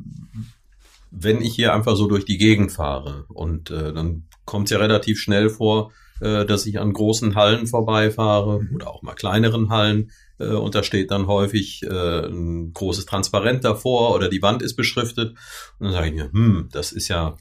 wenn 1.10 1.40
ich 1.40 1.54
hier 1.54 1.74
einfach 1.74 1.96
so 1.96 2.06
durch 2.06 2.24
die 2.24 2.38
Gegend 2.38 2.72
fahre. 2.72 3.24
Und 3.28 3.70
äh, 3.70 3.92
dann 3.92 4.28
kommt 4.44 4.66
es 4.66 4.70
ja 4.70 4.78
relativ 4.78 5.18
schnell 5.20 5.50
vor, 5.50 5.92
äh, 6.20 6.44
dass 6.44 6.66
ich 6.66 6.78
an 6.78 6.92
großen 6.92 7.34
Hallen 7.34 7.66
vorbeifahre 7.66 8.60
oder 8.74 8.90
auch 8.90 9.02
mal 9.02 9.14
kleineren 9.14 9.70
Hallen. 9.70 10.10
Äh, 10.38 10.48
und 10.48 10.74
da 10.74 10.82
steht 10.82 11.10
dann 11.10 11.26
häufig 11.26 11.82
äh, 11.82 12.26
ein 12.26 12.72
großes 12.72 13.06
Transparent 13.06 13.64
davor 13.64 14.14
oder 14.14 14.28
die 14.28 14.42
Wand 14.42 14.62
ist 14.62 14.76
beschriftet. 14.76 15.36
Und 15.78 15.86
dann 15.86 15.92
sage 15.92 16.08
ich 16.08 16.14
mir, 16.14 16.30
hm, 16.32 16.68
das 16.72 16.92
ist 16.92 17.08
ja 17.08 17.36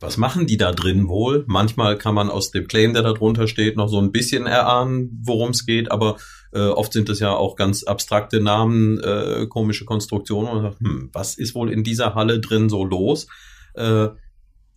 was 0.00 0.16
machen 0.16 0.46
die 0.46 0.56
da 0.56 0.72
drin 0.72 1.08
wohl? 1.08 1.44
Manchmal 1.46 1.98
kann 1.98 2.14
man 2.14 2.30
aus 2.30 2.50
dem 2.50 2.66
Claim, 2.66 2.94
der 2.94 3.02
da 3.02 3.12
drunter 3.12 3.46
steht, 3.46 3.76
noch 3.76 3.88
so 3.88 4.00
ein 4.00 4.12
bisschen 4.12 4.46
erahnen, 4.46 5.20
worum 5.22 5.50
es 5.50 5.66
geht, 5.66 5.92
aber 5.92 6.16
äh, 6.52 6.60
oft 6.60 6.92
sind 6.92 7.08
es 7.08 7.20
ja 7.20 7.32
auch 7.32 7.56
ganz 7.56 7.84
abstrakte 7.84 8.40
Namen, 8.40 8.98
äh, 9.00 9.46
komische 9.48 9.84
Konstruktionen 9.84 10.64
und 10.64 10.80
hm, 10.80 11.10
was 11.12 11.38
ist 11.38 11.54
wohl 11.54 11.70
in 11.70 11.84
dieser 11.84 12.14
Halle 12.14 12.40
drin 12.40 12.68
so 12.68 12.84
los? 12.84 13.26
Äh, 13.74 14.08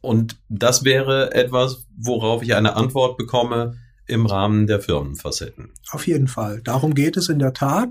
und 0.01 0.37
das 0.49 0.83
wäre 0.83 1.33
etwas, 1.33 1.87
worauf 1.97 2.43
ich 2.43 2.55
eine 2.55 2.75
Antwort 2.75 3.17
bekomme 3.17 3.75
im 4.05 4.25
Rahmen 4.25 4.67
der 4.67 4.81
Firmenfacetten. 4.81 5.71
Auf 5.91 6.07
jeden 6.07 6.27
Fall. 6.27 6.61
Darum 6.61 6.93
geht 6.93 7.15
es 7.15 7.29
in 7.29 7.39
der 7.39 7.53
Tat 7.53 7.89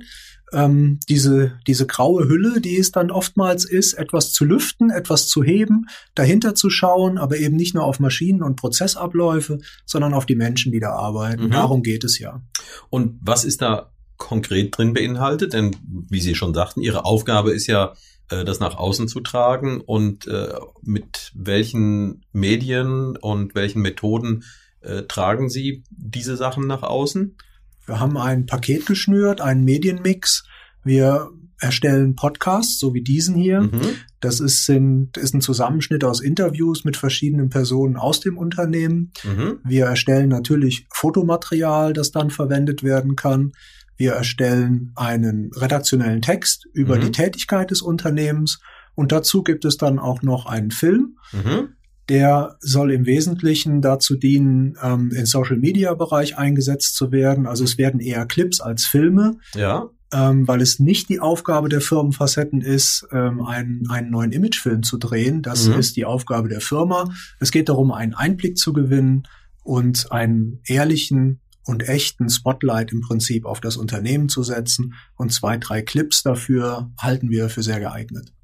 ähm, 0.52 1.00
diese, 1.08 1.58
diese 1.66 1.86
graue 1.86 2.28
Hülle, 2.28 2.60
die 2.60 2.76
es 2.76 2.92
dann 2.92 3.10
oftmals 3.10 3.64
ist, 3.64 3.94
etwas 3.94 4.32
zu 4.32 4.44
lüften, 4.44 4.90
etwas 4.90 5.28
zu 5.28 5.42
heben, 5.42 5.86
dahinter 6.14 6.54
zu 6.54 6.70
schauen, 6.70 7.18
aber 7.18 7.38
eben 7.38 7.56
nicht 7.56 7.74
nur 7.74 7.84
auf 7.84 8.00
Maschinen 8.00 8.42
und 8.42 8.56
Prozessabläufe, 8.56 9.58
sondern 9.86 10.14
auf 10.14 10.26
die 10.26 10.36
Menschen, 10.36 10.72
die 10.72 10.80
da 10.80 10.90
arbeiten. 10.90 11.46
Mhm. 11.46 11.50
Darum 11.50 11.82
geht 11.82 12.04
es 12.04 12.18
ja. 12.18 12.42
Und 12.90 13.18
was 13.22 13.44
ist 13.44 13.62
da 13.62 13.92
konkret 14.16 14.76
drin 14.76 14.92
beinhaltet? 14.92 15.52
Denn 15.52 15.76
wie 16.08 16.20
Sie 16.20 16.34
schon 16.34 16.54
sagten, 16.54 16.80
Ihre 16.80 17.04
Aufgabe 17.04 17.52
ist 17.52 17.66
ja, 17.66 17.94
äh, 18.32 18.44
das 18.44 18.60
nach 18.60 18.76
außen 18.76 19.08
zu 19.08 19.20
tragen 19.20 19.80
und 19.80 20.26
äh, 20.26 20.54
mit 20.82 21.32
welchen 21.34 22.24
Medien 22.32 23.16
und 23.16 23.54
welchen 23.54 23.82
Methoden 23.82 24.44
äh, 24.80 25.02
tragen 25.02 25.48
Sie 25.48 25.84
diese 25.90 26.36
Sachen 26.36 26.66
nach 26.66 26.82
außen? 26.82 27.36
Wir 27.86 28.00
haben 28.00 28.16
ein 28.16 28.46
Paket 28.46 28.86
geschnürt, 28.86 29.40
einen 29.40 29.64
Medienmix. 29.64 30.44
Wir 30.84 31.30
erstellen 31.62 32.16
Podcasts, 32.16 32.78
so 32.78 32.92
wie 32.92 33.02
diesen 33.02 33.36
hier. 33.36 33.62
Mhm. 33.62 33.80
Das 34.20 34.40
ist, 34.40 34.66
sind, 34.66 35.16
ist 35.16 35.34
ein 35.34 35.40
Zusammenschnitt 35.40 36.04
aus 36.04 36.20
Interviews 36.20 36.84
mit 36.84 36.96
verschiedenen 36.96 37.50
Personen 37.50 37.96
aus 37.96 38.20
dem 38.20 38.36
Unternehmen. 38.36 39.12
Mhm. 39.24 39.60
Wir 39.64 39.86
erstellen 39.86 40.28
natürlich 40.28 40.86
Fotomaterial, 40.90 41.92
das 41.92 42.10
dann 42.10 42.30
verwendet 42.30 42.82
werden 42.82 43.16
kann. 43.16 43.52
Wir 43.96 44.12
erstellen 44.12 44.92
einen 44.96 45.50
redaktionellen 45.54 46.22
Text 46.22 46.66
über 46.72 46.96
mhm. 46.96 47.02
die 47.02 47.12
Tätigkeit 47.12 47.70
des 47.70 47.82
Unternehmens. 47.82 48.60
Und 48.94 49.12
dazu 49.12 49.42
gibt 49.42 49.64
es 49.64 49.76
dann 49.76 49.98
auch 49.98 50.22
noch 50.22 50.46
einen 50.46 50.70
Film. 50.70 51.16
Mhm 51.32 51.74
der 52.12 52.58
soll 52.60 52.92
im 52.92 53.06
Wesentlichen 53.06 53.80
dazu 53.80 54.16
dienen, 54.16 54.76
ähm, 54.82 55.10
im 55.16 55.24
Social-Media-Bereich 55.24 56.36
eingesetzt 56.36 56.94
zu 56.94 57.10
werden. 57.10 57.46
Also 57.46 57.64
es 57.64 57.78
werden 57.78 58.00
eher 58.00 58.26
Clips 58.26 58.60
als 58.60 58.84
Filme. 58.84 59.38
Ja. 59.54 59.88
Ähm, 60.12 60.46
weil 60.46 60.60
es 60.60 60.78
nicht 60.78 61.08
die 61.08 61.20
Aufgabe 61.20 61.70
der 61.70 61.80
Firmenfacetten 61.80 62.60
ist, 62.60 63.08
ähm, 63.12 63.40
einen, 63.40 63.88
einen 63.88 64.10
neuen 64.10 64.30
Imagefilm 64.30 64.82
zu 64.82 64.98
drehen. 64.98 65.40
Das 65.40 65.68
mhm. 65.68 65.78
ist 65.78 65.96
die 65.96 66.04
Aufgabe 66.04 66.50
der 66.50 66.60
Firma. 66.60 67.10
Es 67.40 67.50
geht 67.50 67.70
darum, 67.70 67.90
einen 67.92 68.12
Einblick 68.12 68.58
zu 68.58 68.74
gewinnen 68.74 69.22
und 69.62 70.12
einen 70.12 70.60
ehrlichen 70.66 71.40
und 71.64 71.88
echten 71.88 72.28
Spotlight 72.28 72.92
im 72.92 73.00
Prinzip 73.00 73.46
auf 73.46 73.62
das 73.62 73.78
Unternehmen 73.78 74.28
zu 74.28 74.42
setzen. 74.42 74.92
Und 75.16 75.32
zwei, 75.32 75.56
drei 75.56 75.80
Clips 75.80 76.22
dafür 76.22 76.90
halten 77.00 77.30
wir 77.30 77.48
für 77.48 77.62
sehr 77.62 77.80
geeignet. 77.80 78.34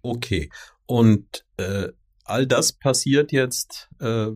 Okay. 0.00 0.48
Und 0.86 1.44
äh, 1.58 1.88
all 2.28 2.46
das 2.46 2.72
passiert 2.72 3.32
jetzt 3.32 3.88
äh, 4.00 4.28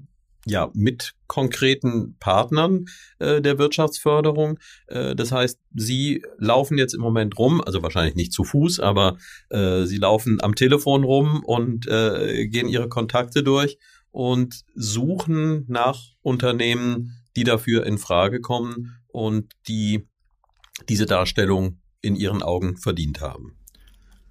ja 0.47 0.71
mit 0.75 1.15
konkreten 1.27 2.17
Partnern 2.19 2.87
äh, 3.19 3.41
der 3.41 3.59
Wirtschaftsförderung. 3.59 4.59
Äh, 4.89 5.15
das 5.15 5.33
heißt, 5.33 5.61
Sie 5.75 6.25
laufen 6.39 6.79
jetzt 6.79 6.95
im 6.95 7.01
Moment 7.01 7.39
rum, 7.39 7.61
also 7.61 7.83
wahrscheinlich 7.83 8.17
nicht 8.17 8.33
zu 8.33 8.45
Fuß, 8.45 8.81
aber 8.81 9.19
äh, 9.51 9.85
Sie 9.85 9.99
laufen 9.99 10.43
am 10.43 10.55
Telefon 10.55 11.05
rum 11.05 11.43
und 11.45 11.87
äh, 11.87 12.47
gehen 12.49 12.69
Ihre 12.69 12.89
Kontakte 12.89 13.43
durch 13.43 13.79
und 14.11 14.63
suchen 14.75 15.65
nach 15.69 16.01
Unternehmen, 16.21 17.23
die 17.37 17.45
dafür 17.45 17.87
in 17.87 17.99
Frage 17.99 18.41
kommen 18.41 18.97
und 19.09 19.53
die 19.69 20.09
diese 20.89 21.07
Darstellung 21.07 21.81
in 22.01 22.17
Ihren 22.17 22.43
Augen 22.43 22.77
verdient 22.77 23.21
haben 23.21 23.62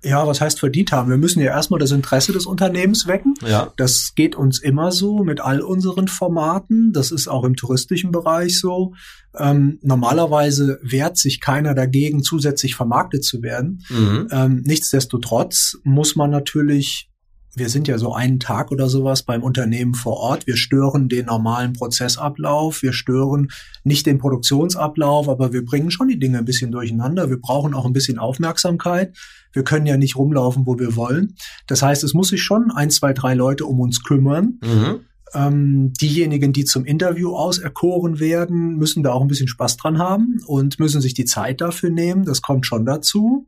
ja, 0.03 0.25
was 0.25 0.41
heißt 0.41 0.59
verdient 0.59 0.91
haben? 0.91 1.09
Wir 1.09 1.17
müssen 1.17 1.41
ja 1.41 1.51
erstmal 1.51 1.79
das 1.79 1.91
Interesse 1.91 2.33
des 2.33 2.45
Unternehmens 2.45 3.07
wecken. 3.07 3.35
Ja. 3.45 3.71
Das 3.77 4.13
geht 4.15 4.35
uns 4.35 4.59
immer 4.59 4.91
so 4.91 5.23
mit 5.23 5.41
all 5.41 5.61
unseren 5.61 6.07
Formaten. 6.07 6.91
Das 6.91 7.11
ist 7.11 7.27
auch 7.27 7.43
im 7.43 7.55
touristischen 7.55 8.11
Bereich 8.11 8.59
so. 8.59 8.93
Ähm, 9.37 9.79
normalerweise 9.83 10.79
wehrt 10.81 11.17
sich 11.17 11.39
keiner 11.39 11.75
dagegen, 11.75 12.23
zusätzlich 12.23 12.75
vermarktet 12.75 13.23
zu 13.23 13.43
werden. 13.43 13.83
Mhm. 13.89 14.27
Ähm, 14.31 14.61
nichtsdestotrotz 14.65 15.77
muss 15.83 16.15
man 16.15 16.31
natürlich 16.31 17.11
wir 17.53 17.67
sind 17.67 17.87
ja 17.89 17.97
so 17.97 18.13
einen 18.13 18.39
Tag 18.39 18.71
oder 18.71 18.87
sowas 18.87 19.23
beim 19.23 19.43
Unternehmen 19.43 19.93
vor 19.93 20.17
Ort. 20.17 20.47
Wir 20.47 20.55
stören 20.55 21.09
den 21.09 21.25
normalen 21.25 21.73
Prozessablauf. 21.73 22.81
Wir 22.81 22.93
stören 22.93 23.49
nicht 23.83 24.05
den 24.05 24.19
Produktionsablauf, 24.19 25.27
aber 25.27 25.51
wir 25.51 25.65
bringen 25.65 25.91
schon 25.91 26.07
die 26.07 26.19
Dinge 26.19 26.37
ein 26.37 26.45
bisschen 26.45 26.71
durcheinander. 26.71 27.29
Wir 27.29 27.41
brauchen 27.41 27.73
auch 27.73 27.85
ein 27.85 27.91
bisschen 27.91 28.19
Aufmerksamkeit. 28.19 29.17
Wir 29.53 29.63
können 29.63 29.85
ja 29.85 29.97
nicht 29.97 30.15
rumlaufen, 30.15 30.65
wo 30.65 30.79
wir 30.79 30.95
wollen. 30.95 31.35
Das 31.67 31.81
heißt, 31.81 32.03
es 32.03 32.13
muss 32.13 32.29
sich 32.29 32.41
schon 32.41 32.71
ein, 32.71 32.89
zwei, 32.89 33.13
drei 33.13 33.33
Leute 33.33 33.65
um 33.65 33.79
uns 33.79 34.03
kümmern. 34.03 34.59
Mhm. 34.63 34.99
Ähm, 35.33 35.93
diejenigen, 35.93 36.51
die 36.51 36.65
zum 36.65 36.83
Interview 36.83 37.35
auserkoren 37.35 38.19
werden, 38.19 38.75
müssen 38.75 39.01
da 39.01 39.13
auch 39.13 39.21
ein 39.21 39.27
bisschen 39.27 39.47
Spaß 39.47 39.77
dran 39.77 39.97
haben 39.97 40.41
und 40.45 40.79
müssen 40.79 40.99
sich 40.99 41.13
die 41.13 41.25
Zeit 41.25 41.61
dafür 41.61 41.89
nehmen. 41.89 42.25
Das 42.25 42.41
kommt 42.41 42.65
schon 42.65 42.85
dazu. 42.85 43.47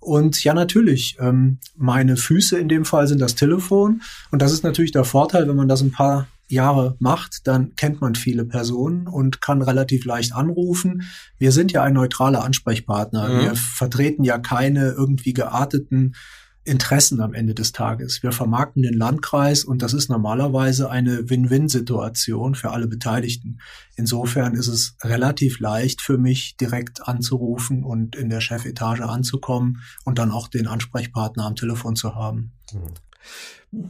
Und 0.00 0.42
ja, 0.42 0.52
natürlich, 0.52 1.16
ähm, 1.20 1.58
meine 1.76 2.16
Füße 2.16 2.58
in 2.58 2.68
dem 2.68 2.84
Fall 2.84 3.06
sind 3.06 3.20
das 3.20 3.36
Telefon. 3.36 4.02
Und 4.32 4.42
das 4.42 4.52
ist 4.52 4.64
natürlich 4.64 4.90
der 4.90 5.04
Vorteil, 5.04 5.46
wenn 5.46 5.54
man 5.54 5.68
das 5.68 5.80
ein 5.80 5.92
paar 5.92 6.26
Jahre 6.52 6.96
macht, 6.98 7.46
dann 7.46 7.74
kennt 7.76 8.00
man 8.00 8.14
viele 8.14 8.44
Personen 8.44 9.06
und 9.06 9.40
kann 9.40 9.62
relativ 9.62 10.04
leicht 10.04 10.34
anrufen. 10.34 11.02
Wir 11.38 11.52
sind 11.52 11.72
ja 11.72 11.82
ein 11.82 11.94
neutraler 11.94 12.44
Ansprechpartner. 12.44 13.28
Mhm. 13.28 13.40
Wir 13.40 13.54
vertreten 13.54 14.24
ja 14.24 14.38
keine 14.38 14.90
irgendwie 14.90 15.32
gearteten 15.32 16.14
Interessen 16.64 17.20
am 17.20 17.34
Ende 17.34 17.54
des 17.54 17.72
Tages. 17.72 18.22
Wir 18.22 18.30
vermarkten 18.30 18.82
den 18.82 18.94
Landkreis 18.94 19.64
und 19.64 19.82
das 19.82 19.94
ist 19.94 20.08
normalerweise 20.08 20.90
eine 20.90 21.28
Win-Win-Situation 21.28 22.54
für 22.54 22.70
alle 22.70 22.86
Beteiligten. 22.86 23.58
Insofern 23.96 24.54
ist 24.54 24.68
es 24.68 24.96
relativ 25.02 25.58
leicht 25.58 26.00
für 26.00 26.18
mich, 26.18 26.56
direkt 26.56 27.08
anzurufen 27.08 27.82
und 27.82 28.14
in 28.14 28.28
der 28.28 28.40
Chefetage 28.40 29.00
anzukommen 29.00 29.82
und 30.04 30.18
dann 30.18 30.30
auch 30.30 30.46
den 30.46 30.68
Ansprechpartner 30.68 31.44
am 31.44 31.56
Telefon 31.56 31.96
zu 31.96 32.14
haben. 32.14 32.52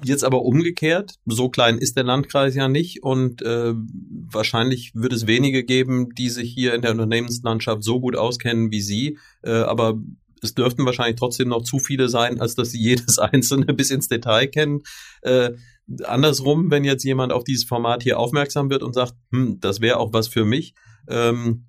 Jetzt 0.05 0.23
aber 0.23 0.43
umgekehrt, 0.43 1.15
so 1.27 1.49
klein 1.49 1.79
ist 1.79 1.97
der 1.97 2.05
Landkreis 2.05 2.55
ja 2.55 2.69
nicht 2.69 3.03
und 3.03 3.43
äh, 3.43 3.75
wahrscheinlich 3.75 4.93
wird 4.95 5.13
es 5.13 5.27
wenige 5.27 5.65
geben, 5.65 6.15
die 6.15 6.31
sich 6.31 6.53
hier 6.53 6.75
in 6.75 6.83
der 6.83 6.93
Unternehmenslandschaft 6.93 7.83
so 7.83 8.01
gut 8.01 8.17
auskennen 8.17 8.71
wie 8.71 8.81
Sie. 8.81 9.19
Äh, 9.43 9.51
aber 9.51 9.99
es 10.43 10.55
dürften 10.55 10.85
wahrscheinlich 10.85 11.17
trotzdem 11.17 11.49
noch 11.49 11.63
zu 11.63 11.79
viele 11.79 12.09
sein, 12.09 12.41
als 12.41 12.55
dass 12.55 12.71
sie 12.71 12.81
jedes 12.83 13.19
einzelne 13.19 13.73
bis 13.75 13.91
ins 13.91 14.09
Detail 14.09 14.47
kennen. 14.47 14.83
Äh, 15.23 15.53
andersrum, 16.05 16.71
wenn 16.71 16.85
jetzt 16.85 17.05
jemand 17.05 17.33
auf 17.33 17.45
dieses 17.45 17.65
Format 17.65 18.03
hier 18.03 18.19
aufmerksam 18.19 18.71
wird 18.71 18.83
und 18.83 18.95
sagt, 18.95 19.15
hm, 19.33 19.59
das 19.61 19.81
wäre 19.81 19.99
auch 19.99 20.13
was 20.13 20.29
für 20.29 20.45
mich, 20.45 20.75
ähm, 21.09 21.67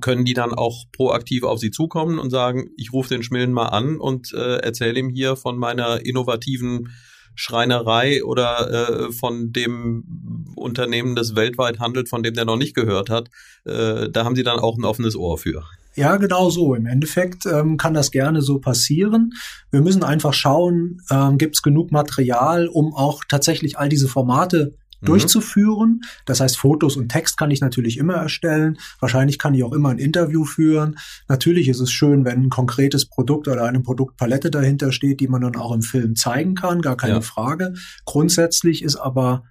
können 0.00 0.24
die 0.24 0.34
dann 0.34 0.52
auch 0.52 0.84
proaktiv 0.92 1.44
auf 1.44 1.58
sie 1.58 1.70
zukommen 1.70 2.18
und 2.18 2.30
sagen, 2.30 2.70
ich 2.76 2.92
rufe 2.92 3.08
den 3.08 3.22
Schmillen 3.22 3.52
mal 3.52 3.68
an 3.68 3.98
und 3.98 4.32
äh, 4.34 4.56
erzähle 4.58 4.98
ihm 5.00 5.08
hier 5.08 5.36
von 5.36 5.58
meiner 5.58 6.04
innovativen 6.04 6.90
Schreinerei 7.34 8.24
oder 8.24 8.70
äh, 9.08 9.12
von 9.12 9.52
dem 9.52 10.52
Unternehmen, 10.56 11.14
das 11.14 11.36
weltweit 11.36 11.78
handelt, 11.78 12.08
von 12.08 12.24
dem 12.24 12.34
der 12.34 12.44
noch 12.44 12.56
nicht 12.56 12.74
gehört 12.74 13.10
hat. 13.10 13.28
Äh, 13.64 14.10
da 14.10 14.24
haben 14.24 14.34
sie 14.34 14.42
dann 14.42 14.58
auch 14.58 14.76
ein 14.76 14.84
offenes 14.84 15.14
Ohr 15.14 15.38
für. 15.38 15.62
Ja, 15.94 16.16
genau 16.16 16.50
so. 16.50 16.74
Im 16.74 16.86
Endeffekt 16.86 17.46
ähm, 17.46 17.76
kann 17.76 17.94
das 17.94 18.10
gerne 18.10 18.42
so 18.42 18.58
passieren. 18.58 19.32
Wir 19.70 19.82
müssen 19.82 20.02
einfach 20.02 20.34
schauen, 20.34 21.00
ähm, 21.10 21.38
gibt 21.38 21.56
es 21.56 21.62
genug 21.62 21.92
Material, 21.92 22.68
um 22.68 22.92
auch 22.94 23.22
tatsächlich 23.28 23.78
all 23.78 23.88
diese 23.88 24.08
Formate 24.08 24.74
mhm. 25.00 25.06
durchzuführen. 25.06 26.00
Das 26.26 26.40
heißt, 26.40 26.58
Fotos 26.58 26.96
und 26.96 27.08
Text 27.08 27.36
kann 27.36 27.50
ich 27.50 27.60
natürlich 27.60 27.98
immer 27.98 28.14
erstellen. 28.14 28.78
Wahrscheinlich 29.00 29.38
kann 29.38 29.54
ich 29.54 29.64
auch 29.64 29.72
immer 29.72 29.90
ein 29.90 29.98
Interview 29.98 30.44
führen. 30.44 30.98
Natürlich 31.28 31.68
ist 31.68 31.80
es 31.80 31.90
schön, 31.90 32.24
wenn 32.24 32.44
ein 32.44 32.50
konkretes 32.50 33.06
Produkt 33.06 33.48
oder 33.48 33.64
eine 33.64 33.80
Produktpalette 33.80 34.50
dahinter 34.50 34.92
steht, 34.92 35.20
die 35.20 35.28
man 35.28 35.42
dann 35.42 35.56
auch 35.56 35.72
im 35.72 35.82
Film 35.82 36.16
zeigen 36.16 36.54
kann, 36.54 36.82
gar 36.82 36.96
keine 36.96 37.14
ja. 37.14 37.20
Frage. 37.20 37.74
Grundsätzlich 38.04 38.82
ist 38.82 38.96
aber 38.96 39.44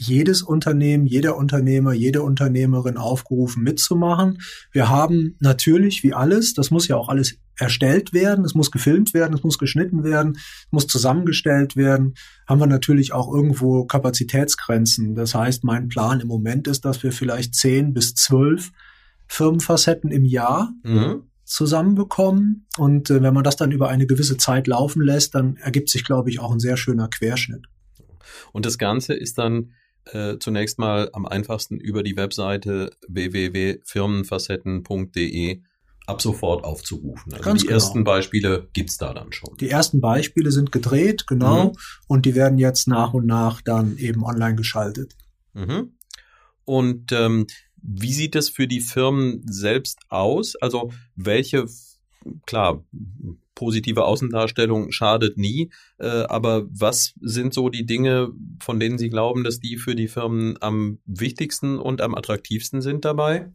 jedes 0.00 0.42
Unternehmen, 0.42 1.06
jeder 1.06 1.36
Unternehmer, 1.36 1.92
jede 1.92 2.22
Unternehmerin 2.22 2.96
aufgerufen 2.96 3.62
mitzumachen. 3.62 4.38
Wir 4.72 4.88
haben 4.88 5.36
natürlich, 5.40 6.02
wie 6.02 6.14
alles, 6.14 6.54
das 6.54 6.70
muss 6.70 6.88
ja 6.88 6.96
auch 6.96 7.08
alles 7.08 7.38
erstellt 7.56 8.12
werden, 8.12 8.44
es 8.44 8.54
muss 8.54 8.70
gefilmt 8.70 9.14
werden, 9.14 9.34
es 9.34 9.42
muss 9.42 9.58
geschnitten 9.58 10.04
werden, 10.04 10.36
es 10.36 10.72
muss 10.72 10.86
zusammengestellt 10.86 11.76
werden, 11.76 12.14
haben 12.48 12.60
wir 12.60 12.66
natürlich 12.66 13.12
auch 13.12 13.32
irgendwo 13.32 13.84
Kapazitätsgrenzen. 13.84 15.14
Das 15.14 15.34
heißt, 15.34 15.64
mein 15.64 15.88
Plan 15.88 16.20
im 16.20 16.28
Moment 16.28 16.66
ist, 16.66 16.84
dass 16.84 17.02
wir 17.02 17.12
vielleicht 17.12 17.54
zehn 17.54 17.94
bis 17.94 18.14
zwölf 18.14 18.72
Firmenfacetten 19.26 20.10
im 20.10 20.24
Jahr 20.24 20.72
mhm. 20.82 21.22
zusammenbekommen. 21.44 22.66
Und 22.76 23.10
äh, 23.10 23.22
wenn 23.22 23.34
man 23.34 23.44
das 23.44 23.56
dann 23.56 23.72
über 23.72 23.88
eine 23.88 24.06
gewisse 24.06 24.36
Zeit 24.36 24.66
laufen 24.66 25.02
lässt, 25.02 25.34
dann 25.34 25.56
ergibt 25.56 25.90
sich, 25.90 26.04
glaube 26.04 26.30
ich, 26.30 26.40
auch 26.40 26.52
ein 26.52 26.60
sehr 26.60 26.76
schöner 26.76 27.08
Querschnitt. 27.08 27.66
Und 28.52 28.66
das 28.66 28.78
Ganze 28.78 29.14
ist 29.14 29.38
dann 29.38 29.72
äh, 30.12 30.38
zunächst 30.38 30.78
mal 30.78 31.10
am 31.12 31.26
einfachsten 31.26 31.78
über 31.78 32.02
die 32.02 32.16
Webseite 32.16 32.96
www.firmenfacetten.de 33.08 35.62
ab 36.06 36.20
sofort 36.20 36.64
aufzurufen. 36.64 37.32
Also 37.32 37.44
Ganz 37.44 37.62
die 37.62 37.68
genau. 37.68 37.76
ersten 37.76 38.04
Beispiele 38.04 38.68
gibt's 38.72 38.98
da 38.98 39.14
dann 39.14 39.32
schon. 39.32 39.56
Die 39.58 39.70
ersten 39.70 40.00
Beispiele 40.00 40.50
sind 40.50 40.70
gedreht, 40.70 41.26
genau, 41.26 41.70
mhm. 41.70 41.76
und 42.06 42.26
die 42.26 42.34
werden 42.34 42.58
jetzt 42.58 42.88
nach 42.88 43.14
und 43.14 43.26
nach 43.26 43.62
dann 43.62 43.96
eben 43.96 44.24
online 44.24 44.56
geschaltet. 44.56 45.16
Mhm. 45.54 45.94
Und 46.64 47.12
ähm, 47.12 47.46
wie 47.76 48.12
sieht 48.12 48.36
es 48.36 48.48
für 48.48 48.66
die 48.66 48.80
Firmen 48.80 49.42
selbst 49.46 49.98
aus? 50.08 50.56
Also 50.56 50.92
welche, 51.16 51.66
klar, 52.46 52.84
positive 53.54 54.04
Außendarstellung 54.04 54.92
schadet 54.92 55.36
nie. 55.36 55.70
Äh, 55.98 56.06
aber 56.06 56.64
was 56.70 57.14
sind 57.20 57.54
so 57.54 57.68
die 57.68 57.86
Dinge, 57.86 58.30
von 58.62 58.80
denen 58.80 58.98
Sie 58.98 59.10
glauben, 59.10 59.44
dass 59.44 59.60
die 59.60 59.76
für 59.76 59.94
die 59.94 60.08
Firmen 60.08 60.56
am 60.60 60.98
wichtigsten 61.06 61.78
und 61.78 62.00
am 62.00 62.14
attraktivsten 62.14 62.82
sind 62.82 63.04
dabei? 63.04 63.50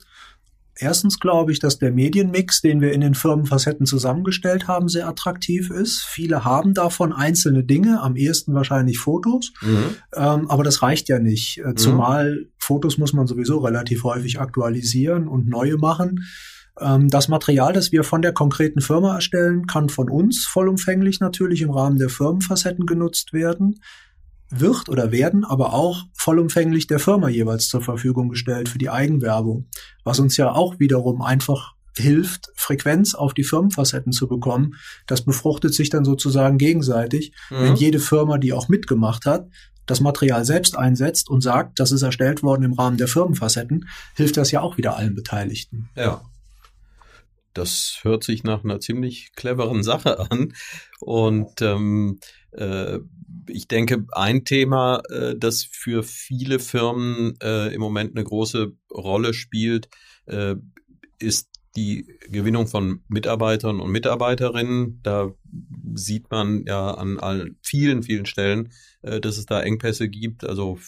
Erstens 0.81 1.19
glaube 1.19 1.51
ich, 1.51 1.59
dass 1.59 1.77
der 1.77 1.91
Medienmix, 1.91 2.62
den 2.62 2.79
wir 2.79 2.93
in 2.93 3.01
den 3.01 3.13
Firmenfacetten 3.13 3.85
zusammengestellt 3.85 4.69
haben, 4.69 4.88
sehr 4.88 5.09
attraktiv 5.09 5.69
ist. 5.69 6.03
Viele 6.03 6.45
haben 6.45 6.73
davon 6.73 7.12
einzelne 7.12 7.65
Dinge, 7.65 8.01
am 8.01 8.15
ehesten 8.15 8.53
wahrscheinlich 8.53 8.97
Fotos, 8.97 9.51
mhm. 9.62 9.95
ähm, 10.15 10.49
aber 10.49 10.63
das 10.63 10.81
reicht 10.81 11.09
ja 11.09 11.19
nicht. 11.19 11.57
Äh, 11.65 11.75
zumal 11.75 12.35
mhm. 12.35 12.51
Fotos 12.57 12.97
muss 12.97 13.12
man 13.12 13.27
sowieso 13.27 13.57
relativ 13.57 14.03
häufig 14.05 14.39
aktualisieren 14.39 15.27
und 15.27 15.49
neue 15.49 15.75
machen. 15.75 16.23
Ähm, 16.81 17.09
das 17.09 17.27
Material, 17.27 17.73
das 17.73 17.91
wir 17.91 18.03
von 18.03 18.21
der 18.21 18.33
konkreten 18.33 18.81
Firma 18.81 19.15
erstellen, 19.15 19.67
kann 19.67 19.89
von 19.89 20.09
uns 20.09 20.45
vollumfänglich 20.45 21.19
natürlich 21.19 21.61
im 21.61 21.71
Rahmen 21.71 21.97
der 21.97 22.09
Firmenfacetten 22.09 22.85
genutzt 22.85 23.33
werden, 23.33 23.81
wird 24.49 24.89
oder 24.89 25.11
werden 25.11 25.45
aber 25.45 25.73
auch 25.73 26.03
vollumfänglich 26.13 26.87
der 26.87 26.99
Firma 26.99 27.29
jeweils 27.29 27.67
zur 27.67 27.81
Verfügung 27.81 28.29
gestellt 28.29 28.69
für 28.69 28.79
die 28.79 28.89
Eigenwerbung, 28.89 29.67
was 30.03 30.19
uns 30.19 30.37
ja 30.37 30.51
auch 30.51 30.79
wiederum 30.79 31.21
einfach 31.21 31.73
hilft, 31.95 32.49
Frequenz 32.55 33.13
auf 33.13 33.33
die 33.33 33.43
Firmenfacetten 33.43 34.11
zu 34.11 34.27
bekommen. 34.27 34.75
Das 35.05 35.23
befruchtet 35.23 35.73
sich 35.73 35.89
dann 35.89 36.05
sozusagen 36.05 36.57
gegenseitig, 36.57 37.33
mhm. 37.49 37.55
wenn 37.55 37.75
jede 37.75 37.99
Firma, 37.99 38.37
die 38.37 38.53
auch 38.53 38.69
mitgemacht 38.69 39.25
hat, 39.25 39.47
das 39.85 40.01
Material 40.01 40.45
selbst 40.45 40.77
einsetzt 40.77 41.29
und 41.29 41.41
sagt, 41.41 41.79
das 41.79 41.91
ist 41.91 42.03
erstellt 42.03 42.43
worden 42.43 42.63
im 42.63 42.73
Rahmen 42.73 42.97
der 42.97 43.07
Firmenfacetten, 43.07 43.87
hilft 44.15 44.37
das 44.37 44.51
ja 44.51 44.61
auch 44.61 44.77
wieder 44.77 44.95
allen 44.95 45.15
Beteiligten. 45.15 45.89
Ja. 45.95 46.21
Das 47.59 47.99
hört 48.03 48.23
sich 48.23 48.43
nach 48.43 48.63
einer 48.63 48.79
ziemlich 48.79 49.31
cleveren 49.35 49.83
Sache 49.83 50.19
an. 50.31 50.53
Und 50.99 51.61
ähm, 51.61 52.19
äh, 52.51 52.99
ich 53.47 53.67
denke, 53.67 54.05
ein 54.11 54.45
Thema, 54.45 55.01
äh, 55.09 55.35
das 55.37 55.63
für 55.63 56.03
viele 56.03 56.59
Firmen 56.59 57.35
äh, 57.43 57.73
im 57.73 57.81
Moment 57.81 58.15
eine 58.15 58.23
große 58.23 58.71
Rolle 58.91 59.33
spielt, 59.33 59.89
äh, 60.25 60.55
ist 61.19 61.49
die 61.75 62.07
Gewinnung 62.29 62.67
von 62.67 63.03
Mitarbeitern 63.09 63.79
und 63.79 63.91
Mitarbeiterinnen. 63.91 65.01
Da 65.03 65.31
sieht 65.93 66.31
man 66.31 66.63
ja 66.65 66.91
an 66.91 67.19
allen, 67.19 67.57
vielen, 67.61 68.03
vielen 68.03 68.25
Stellen, 68.25 68.71
äh, 69.01 69.19
dass 69.19 69.37
es 69.37 69.45
da 69.45 69.61
Engpässe 69.61 70.09
gibt. 70.09 70.45
Also 70.45 70.79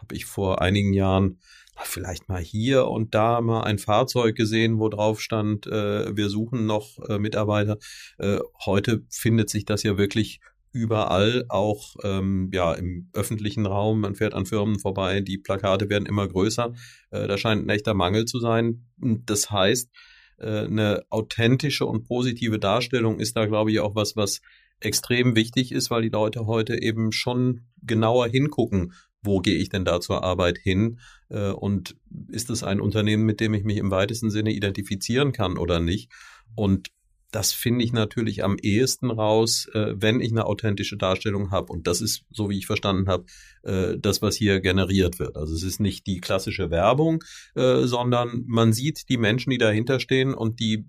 habe 0.00 0.14
ich 0.14 0.26
vor 0.26 0.60
einigen 0.60 0.92
Jahren 0.92 1.38
vielleicht 1.84 2.28
mal 2.28 2.40
hier 2.40 2.86
und 2.86 3.14
da 3.14 3.40
mal 3.40 3.62
ein 3.62 3.78
Fahrzeug 3.78 4.36
gesehen, 4.36 4.78
wo 4.78 4.88
drauf 4.88 5.20
stand, 5.20 5.66
äh, 5.66 6.16
wir 6.16 6.28
suchen 6.28 6.66
noch 6.66 6.98
äh, 7.08 7.18
Mitarbeiter. 7.18 7.78
Äh, 8.18 8.38
heute 8.64 9.04
findet 9.10 9.50
sich 9.50 9.64
das 9.64 9.82
ja 9.82 9.98
wirklich 9.98 10.40
überall, 10.72 11.44
auch 11.48 11.96
ähm, 12.04 12.50
ja 12.52 12.74
im 12.74 13.10
öffentlichen 13.12 13.66
Raum. 13.66 14.00
Man 14.00 14.14
fährt 14.14 14.34
an 14.34 14.46
Firmen 14.46 14.78
vorbei, 14.78 15.20
die 15.20 15.38
Plakate 15.38 15.88
werden 15.88 16.06
immer 16.06 16.28
größer. 16.28 16.72
Äh, 17.10 17.26
da 17.26 17.38
scheint 17.38 17.66
ein 17.66 17.70
echter 17.70 17.94
Mangel 17.94 18.26
zu 18.26 18.38
sein. 18.38 18.86
Das 18.96 19.50
heißt, 19.50 19.90
äh, 20.38 20.64
eine 20.64 21.02
authentische 21.10 21.86
und 21.86 22.04
positive 22.04 22.58
Darstellung 22.58 23.18
ist 23.18 23.36
da, 23.36 23.46
glaube 23.46 23.72
ich, 23.72 23.80
auch 23.80 23.94
was, 23.94 24.16
was 24.16 24.40
extrem 24.80 25.34
wichtig 25.34 25.72
ist, 25.72 25.90
weil 25.90 26.02
die 26.02 26.08
Leute 26.08 26.46
heute 26.46 26.80
eben 26.80 27.12
schon 27.12 27.62
genauer 27.82 28.28
hingucken, 28.28 28.92
wo 29.22 29.40
gehe 29.40 29.56
ich 29.56 29.68
denn 29.68 29.84
da 29.84 30.00
zur 30.00 30.22
Arbeit 30.22 30.58
hin 30.58 30.98
äh, 31.28 31.50
und 31.50 31.96
ist 32.28 32.50
es 32.50 32.62
ein 32.62 32.80
Unternehmen, 32.80 33.24
mit 33.24 33.40
dem 33.40 33.54
ich 33.54 33.64
mich 33.64 33.78
im 33.78 33.90
weitesten 33.90 34.30
Sinne 34.30 34.52
identifizieren 34.52 35.32
kann 35.32 35.58
oder 35.58 35.80
nicht. 35.80 36.10
Und 36.54 36.88
das 37.30 37.52
finde 37.52 37.84
ich 37.84 37.92
natürlich 37.92 38.42
am 38.42 38.56
ehesten 38.62 39.10
raus, 39.10 39.68
äh, 39.74 39.94
wenn 39.96 40.20
ich 40.20 40.32
eine 40.32 40.46
authentische 40.46 40.96
Darstellung 40.96 41.50
habe. 41.50 41.72
Und 41.72 41.86
das 41.86 42.00
ist, 42.00 42.24
so 42.30 42.48
wie 42.48 42.56
ich 42.56 42.66
verstanden 42.66 43.08
habe, 43.08 43.26
äh, 43.64 43.98
das, 43.98 44.22
was 44.22 44.36
hier 44.36 44.60
generiert 44.60 45.18
wird. 45.18 45.36
Also 45.36 45.54
es 45.54 45.62
ist 45.62 45.78
nicht 45.78 46.06
die 46.06 46.20
klassische 46.20 46.70
Werbung, 46.70 47.22
sondern 47.54 48.44
man 48.46 48.72
sieht 48.72 49.08
die 49.08 49.16
Menschen, 49.16 49.50
die 49.50 49.58
dahinter 49.58 50.00
stehen 50.00 50.32
und 50.32 50.60
die 50.60 50.86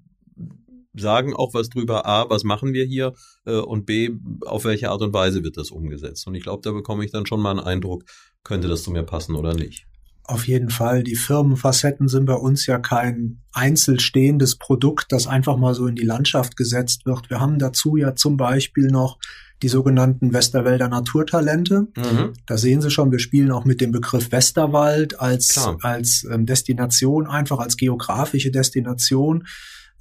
sagen 0.94 1.36
auch 1.36 1.54
was 1.54 1.70
drüber, 1.70 2.06
A, 2.06 2.30
was 2.30 2.44
machen 2.44 2.74
wir 2.74 2.86
hier 2.86 3.14
äh, 3.46 3.56
und 3.56 3.86
B, 3.86 4.12
auf 4.46 4.66
welche 4.66 4.90
Art 4.90 5.02
und 5.02 5.14
Weise 5.14 5.44
wird 5.44 5.58
das 5.58 5.72
umgesetzt. 5.72 6.28
Und 6.28 6.36
ich 6.36 6.44
glaube, 6.44 6.62
da 6.64 6.72
bekomme 6.72 7.06
ich 7.06 7.12
dann 7.12 7.26
schon 7.26 7.42
mal 7.42 7.52
einen 7.52 7.60
Eindruck, 7.60 8.04
könnte 8.44 8.68
das 8.68 8.84
zu 8.84 8.92
mir 8.92 9.04
passen 9.04 9.36
oder 9.36 9.54
nicht. 9.54 9.86
Auf 10.30 10.48
jeden 10.48 10.70
Fall. 10.70 11.04
Die 11.04 11.16
Firmenfacetten 11.16 12.08
sind 12.08 12.26
bei 12.26 12.36
uns 12.36 12.68
ja 12.68 12.78
kein 12.78 13.42
einzelstehendes 13.52 14.58
Produkt, 14.58 15.12
das 15.12 15.26
einfach 15.26 15.58
mal 15.58 15.74
so 15.74 15.88
in 15.88 15.96
die 15.96 16.06
Landschaft 16.06 16.56
gesetzt 16.56 17.08
wird. 17.08 17.32
Wir 17.32 17.40
haben 17.40 17.58
dazu 17.58 17.98
ja 17.98 18.14
zum 18.14 18.38
Beispiel 18.38 18.88
noch 18.88 19.18
die 19.64 19.70
sogenannten 19.70 20.32
Westerwälder 20.32 20.88
Naturtalente. 20.88 21.88
Mhm. 21.98 22.34
Da 22.46 22.58
sehen 22.58 22.82
Sie 22.82 22.92
schon, 22.92 23.12
wir 23.12 23.18
spielen 23.18 23.52
auch 23.52 23.66
mit 23.66 23.82
dem 23.82 23.92
Begriff 23.92 24.32
Westerwald 24.32 25.20
als, 25.20 25.58
als 25.82 26.26
ähm, 26.32 26.46
Destination, 26.46 27.28
einfach 27.28 27.58
als 27.58 27.76
geografische 27.76 28.52
Destination 28.52 29.46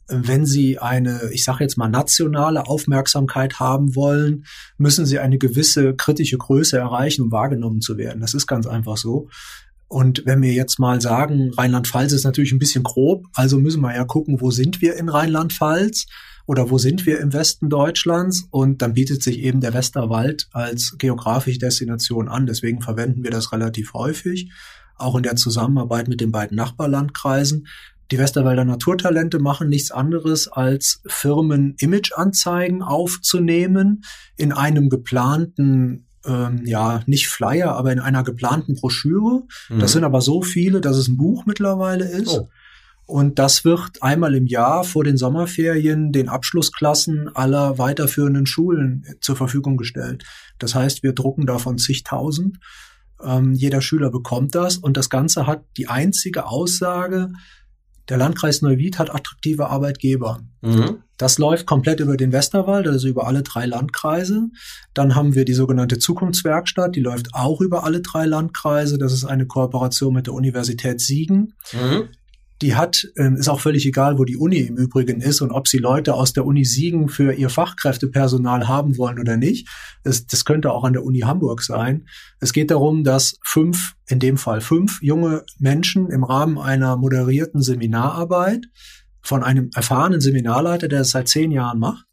wenn 0.08 0.46
Sie 0.46 0.78
eine, 0.78 1.30
ich 1.32 1.44
sage 1.44 1.64
jetzt 1.64 1.76
mal, 1.76 1.88
nationale 1.88 2.66
Aufmerksamkeit 2.66 3.60
haben 3.60 3.94
wollen, 3.94 4.44
müssen 4.78 5.06
Sie 5.06 5.18
eine 5.18 5.38
gewisse 5.38 5.94
kritische 5.94 6.38
Größe 6.38 6.78
erreichen, 6.78 7.22
um 7.22 7.32
wahrgenommen 7.32 7.80
zu 7.80 7.98
werden. 7.98 8.20
Das 8.20 8.34
ist 8.34 8.46
ganz 8.46 8.66
einfach 8.66 8.96
so. 8.96 9.28
Und 9.88 10.22
wenn 10.26 10.42
wir 10.42 10.52
jetzt 10.52 10.78
mal 10.78 11.00
sagen, 11.00 11.50
Rheinland-Pfalz 11.56 12.12
ist 12.12 12.24
natürlich 12.24 12.52
ein 12.52 12.58
bisschen 12.58 12.82
grob, 12.82 13.26
also 13.34 13.58
müssen 13.58 13.80
wir 13.80 13.94
ja 13.94 14.04
gucken, 14.04 14.40
wo 14.40 14.50
sind 14.50 14.82
wir 14.82 14.96
in 14.96 15.08
Rheinland-Pfalz 15.08 16.06
oder 16.46 16.70
wo 16.70 16.78
sind 16.78 17.06
wir 17.06 17.20
im 17.20 17.32
Westen 17.32 17.70
Deutschlands? 17.70 18.48
Und 18.50 18.82
dann 18.82 18.94
bietet 18.94 19.22
sich 19.22 19.38
eben 19.40 19.60
der 19.60 19.74
Westerwald 19.74 20.48
als 20.52 20.96
geografische 20.98 21.58
Destination 21.58 22.28
an. 22.28 22.46
Deswegen 22.46 22.80
verwenden 22.82 23.24
wir 23.24 23.30
das 23.30 23.52
relativ 23.52 23.94
häufig, 23.94 24.50
auch 24.96 25.16
in 25.16 25.22
der 25.22 25.36
Zusammenarbeit 25.36 26.08
mit 26.08 26.20
den 26.20 26.32
beiden 26.32 26.56
Nachbarlandkreisen. 26.56 27.66
Die 28.10 28.18
Westerwälder 28.18 28.64
Naturtalente 28.64 29.38
machen 29.38 29.68
nichts 29.68 29.90
anderes, 29.90 30.48
als 30.48 31.02
Firmen 31.06 31.76
Imageanzeigen 31.78 32.82
aufzunehmen 32.82 34.04
in 34.36 34.52
einem 34.52 34.88
geplanten 34.88 36.06
ähm, 36.26 36.62
ja, 36.64 37.02
nicht 37.06 37.28
Flyer, 37.28 37.74
aber 37.74 37.92
in 37.92 38.00
einer 38.00 38.24
geplanten 38.24 38.74
Broschüre. 38.74 39.44
Mhm. 39.68 39.78
Das 39.78 39.92
sind 39.92 40.04
aber 40.04 40.20
so 40.20 40.42
viele, 40.42 40.80
dass 40.80 40.96
es 40.96 41.08
ein 41.08 41.16
Buch 41.16 41.46
mittlerweile 41.46 42.04
ist. 42.04 42.28
Oh. 42.28 42.48
Und 43.06 43.38
das 43.38 43.64
wird 43.64 44.02
einmal 44.02 44.34
im 44.34 44.46
Jahr 44.46 44.84
vor 44.84 45.02
den 45.02 45.16
Sommerferien 45.16 46.12
den 46.12 46.28
Abschlussklassen 46.28 47.34
aller 47.34 47.78
weiterführenden 47.78 48.44
Schulen 48.44 49.06
zur 49.22 49.34
Verfügung 49.34 49.78
gestellt. 49.78 50.24
Das 50.58 50.74
heißt, 50.74 51.02
wir 51.02 51.14
drucken 51.14 51.46
davon 51.46 51.78
zigtausend. 51.78 52.58
Ähm, 53.24 53.54
jeder 53.54 53.80
Schüler 53.80 54.10
bekommt 54.10 54.54
das 54.54 54.76
und 54.76 54.98
das 54.98 55.08
Ganze 55.08 55.46
hat 55.46 55.64
die 55.78 55.88
einzige 55.88 56.46
Aussage, 56.46 57.32
der 58.08 58.16
Landkreis 58.16 58.62
Neuwied 58.62 58.98
hat 58.98 59.14
attraktive 59.14 59.68
Arbeitgeber. 59.68 60.40
Mhm. 60.60 61.02
Das 61.18 61.38
läuft 61.38 61.66
komplett 61.66 62.00
über 62.00 62.16
den 62.16 62.32
Westerwald, 62.32 62.86
also 62.86 63.08
über 63.08 63.26
alle 63.26 63.42
drei 63.42 63.66
Landkreise. 63.66 64.48
Dann 64.94 65.14
haben 65.14 65.34
wir 65.34 65.44
die 65.44 65.52
sogenannte 65.52 65.98
Zukunftswerkstatt, 65.98 66.94
die 66.94 67.00
läuft 67.00 67.34
auch 67.34 67.60
über 67.60 67.84
alle 67.84 68.00
drei 68.00 68.24
Landkreise. 68.24 68.98
Das 68.98 69.12
ist 69.12 69.24
eine 69.24 69.46
Kooperation 69.46 70.14
mit 70.14 70.26
der 70.26 70.34
Universität 70.34 71.00
Siegen. 71.00 71.54
Mhm. 71.72 72.08
Die 72.62 72.74
hat, 72.74 73.06
ähm, 73.16 73.36
ist 73.36 73.48
auch 73.48 73.60
völlig 73.60 73.86
egal, 73.86 74.18
wo 74.18 74.24
die 74.24 74.36
Uni 74.36 74.58
im 74.58 74.76
Übrigen 74.76 75.20
ist 75.20 75.40
und 75.40 75.52
ob 75.52 75.68
sie 75.68 75.78
Leute 75.78 76.14
aus 76.14 76.32
der 76.32 76.44
Uni 76.44 76.64
Siegen 76.64 77.08
für 77.08 77.32
ihr 77.32 77.50
Fachkräftepersonal 77.50 78.66
haben 78.66 78.98
wollen 78.98 79.20
oder 79.20 79.36
nicht. 79.36 79.68
Das, 80.02 80.26
das 80.26 80.44
könnte 80.44 80.72
auch 80.72 80.84
an 80.84 80.92
der 80.92 81.04
Uni 81.04 81.20
Hamburg 81.20 81.62
sein. 81.62 82.06
Es 82.40 82.52
geht 82.52 82.70
darum, 82.70 83.04
dass 83.04 83.38
fünf, 83.44 83.94
in 84.08 84.18
dem 84.18 84.36
Fall 84.36 84.60
fünf 84.60 85.00
junge 85.02 85.44
Menschen 85.58 86.10
im 86.10 86.24
Rahmen 86.24 86.58
einer 86.58 86.96
moderierten 86.96 87.62
Seminararbeit 87.62 88.66
von 89.22 89.44
einem 89.44 89.70
erfahrenen 89.74 90.20
Seminarleiter, 90.20 90.88
der 90.88 91.02
es 91.02 91.10
seit 91.10 91.28
zehn 91.28 91.52
Jahren 91.52 91.78
macht, 91.78 92.06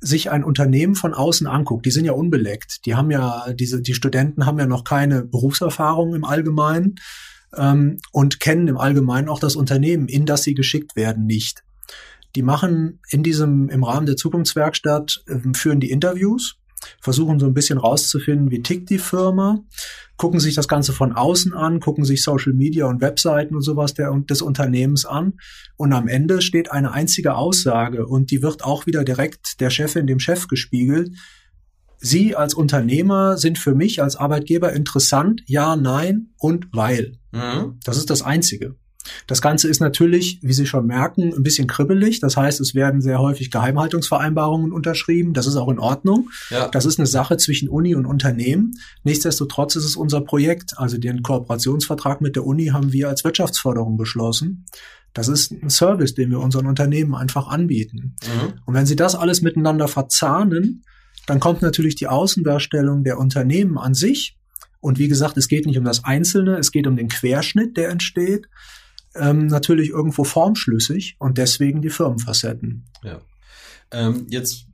sich 0.00 0.30
ein 0.30 0.44
Unternehmen 0.44 0.96
von 0.96 1.14
außen 1.14 1.46
anguckt, 1.46 1.86
die 1.86 1.92
sind 1.92 2.04
ja 2.04 2.12
unbeleckt. 2.12 2.84
Die 2.86 2.96
haben 2.96 3.10
ja, 3.10 3.52
diese, 3.52 3.80
die 3.80 3.94
Studenten 3.94 4.44
haben 4.44 4.58
ja 4.58 4.66
noch 4.66 4.84
keine 4.84 5.24
Berufserfahrung 5.24 6.14
im 6.14 6.24
Allgemeinen 6.24 6.96
ähm, 7.56 7.98
und 8.12 8.40
kennen 8.40 8.68
im 8.68 8.78
Allgemeinen 8.78 9.28
auch 9.28 9.40
das 9.40 9.56
Unternehmen, 9.56 10.08
in 10.08 10.26
das 10.26 10.42
sie 10.42 10.54
geschickt 10.54 10.96
werden, 10.96 11.26
nicht. 11.26 11.64
Die 12.34 12.42
machen 12.42 13.00
in 13.10 13.22
diesem, 13.22 13.68
im 13.68 13.84
Rahmen 13.84 14.06
der 14.06 14.16
Zukunftswerkstatt, 14.16 15.24
äh, 15.26 15.54
führen 15.54 15.80
die 15.80 15.90
Interviews, 15.90 16.56
versuchen 17.00 17.38
so 17.38 17.46
ein 17.46 17.54
bisschen 17.54 17.78
rauszufinden, 17.78 18.50
wie 18.50 18.62
tickt 18.62 18.90
die 18.90 18.98
Firma, 18.98 19.60
gucken 20.16 20.40
sich 20.40 20.54
das 20.54 20.68
Ganze 20.68 20.92
von 20.92 21.12
außen 21.12 21.52
an, 21.52 21.80
gucken 21.80 22.04
sich 22.04 22.22
Social 22.22 22.52
Media 22.52 22.86
und 22.86 23.00
Webseiten 23.00 23.54
und 23.54 23.62
sowas 23.62 23.94
der, 23.94 24.12
des 24.28 24.42
Unternehmens 24.42 25.04
an. 25.04 25.34
Und 25.76 25.92
am 25.92 26.08
Ende 26.08 26.40
steht 26.42 26.70
eine 26.70 26.92
einzige 26.92 27.34
Aussage 27.34 28.06
und 28.06 28.30
die 28.30 28.42
wird 28.42 28.64
auch 28.64 28.86
wieder 28.86 29.04
direkt 29.04 29.60
der 29.60 29.70
Chefin, 29.70 30.06
dem 30.06 30.20
Chef 30.20 30.48
gespiegelt. 30.48 31.14
Sie 32.02 32.34
als 32.34 32.52
Unternehmer 32.52 33.38
sind 33.38 33.58
für 33.58 33.74
mich 33.74 34.02
als 34.02 34.16
Arbeitgeber 34.16 34.72
interessant, 34.72 35.42
ja, 35.46 35.76
nein 35.76 36.30
und 36.36 36.66
weil. 36.72 37.18
Mhm. 37.30 37.78
Das 37.84 37.96
ist 37.96 38.10
das 38.10 38.22
Einzige. 38.22 38.74
Das 39.26 39.42
Ganze 39.42 39.68
ist 39.68 39.80
natürlich, 39.80 40.38
wie 40.42 40.52
Sie 40.52 40.66
schon 40.66 40.86
merken, 40.86 41.32
ein 41.34 41.42
bisschen 41.42 41.66
kribbelig. 41.66 42.20
Das 42.20 42.36
heißt, 42.36 42.60
es 42.60 42.74
werden 42.74 43.00
sehr 43.00 43.18
häufig 43.20 43.50
Geheimhaltungsvereinbarungen 43.50 44.72
unterschrieben. 44.72 45.32
Das 45.32 45.46
ist 45.46 45.56
auch 45.56 45.68
in 45.68 45.78
Ordnung. 45.78 46.30
Ja. 46.50 46.68
Das 46.68 46.86
ist 46.86 46.98
eine 46.98 47.06
Sache 47.06 47.36
zwischen 47.36 47.68
Uni 47.68 47.94
und 47.94 48.06
Unternehmen. 48.06 48.72
Nichtsdestotrotz 49.04 49.76
ist 49.76 49.84
es 49.84 49.96
unser 49.96 50.20
Projekt. 50.20 50.78
Also 50.78 50.98
den 50.98 51.22
Kooperationsvertrag 51.22 52.20
mit 52.20 52.36
der 52.36 52.46
Uni 52.46 52.66
haben 52.66 52.92
wir 52.92 53.08
als 53.08 53.24
Wirtschaftsförderung 53.24 53.96
beschlossen. 53.96 54.66
Das 55.14 55.28
ist 55.28 55.52
ein 55.52 55.70
Service, 55.70 56.14
den 56.14 56.30
wir 56.30 56.40
unseren 56.40 56.66
Unternehmen 56.66 57.14
einfach 57.14 57.48
anbieten. 57.48 58.16
Mhm. 58.24 58.54
Und 58.64 58.74
wenn 58.74 58.86
Sie 58.86 58.96
das 58.96 59.14
alles 59.14 59.42
miteinander 59.42 59.88
verzahnen, 59.88 60.84
dann 61.26 61.40
kommt 61.40 61.62
natürlich 61.62 61.94
die 61.94 62.08
Außendarstellung 62.08 63.04
der 63.04 63.18
Unternehmen 63.18 63.78
an 63.78 63.94
sich 63.94 64.36
und 64.82 64.98
wie 64.98 65.06
gesagt, 65.06 65.36
es 65.36 65.46
geht 65.46 65.64
nicht 65.64 65.78
um 65.78 65.84
das 65.84 66.04
Einzelne, 66.04 66.58
es 66.58 66.72
geht 66.72 66.88
um 66.88 66.96
den 66.96 67.08
Querschnitt, 67.08 67.76
der 67.76 67.90
entsteht. 67.90 68.48
Ähm, 69.14 69.46
natürlich 69.46 69.90
irgendwo 69.90 70.24
formschlüssig 70.24 71.16
und 71.18 71.38
deswegen 71.38 71.82
die 71.82 71.90
Firmenfacetten. 71.90 72.86
Ja. 73.04 73.20
Ähm, 73.92 74.26
jetzt, 74.28 74.66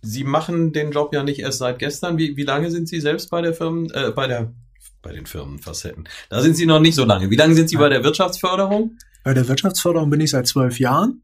Sie 0.00 0.24
machen 0.24 0.72
den 0.72 0.92
Job 0.92 1.12
ja 1.12 1.22
nicht 1.22 1.40
erst 1.40 1.58
seit 1.58 1.80
gestern. 1.80 2.16
Wie, 2.16 2.36
wie 2.36 2.44
lange 2.44 2.70
sind 2.70 2.88
Sie 2.88 3.00
selbst 3.00 3.30
bei 3.30 3.42
der 3.42 3.52
Firmen, 3.52 3.90
äh, 3.90 4.12
bei 4.12 4.26
der, 4.26 4.54
bei 5.02 5.12
den 5.12 5.26
Firmenfacetten? 5.26 6.08
Da 6.30 6.40
sind 6.40 6.56
Sie 6.56 6.64
noch 6.64 6.80
nicht 6.80 6.94
so 6.94 7.04
lange. 7.04 7.28
Wie 7.28 7.36
lange 7.36 7.54
sind 7.54 7.68
Sie 7.68 7.76
bei 7.76 7.90
der 7.90 8.04
Wirtschaftsförderung? 8.04 8.96
Bei 9.22 9.34
der 9.34 9.48
Wirtschaftsförderung 9.48 10.08
bin 10.08 10.20
ich 10.20 10.30
seit 10.30 10.46
zwölf 10.46 10.78
Jahren. 10.78 11.22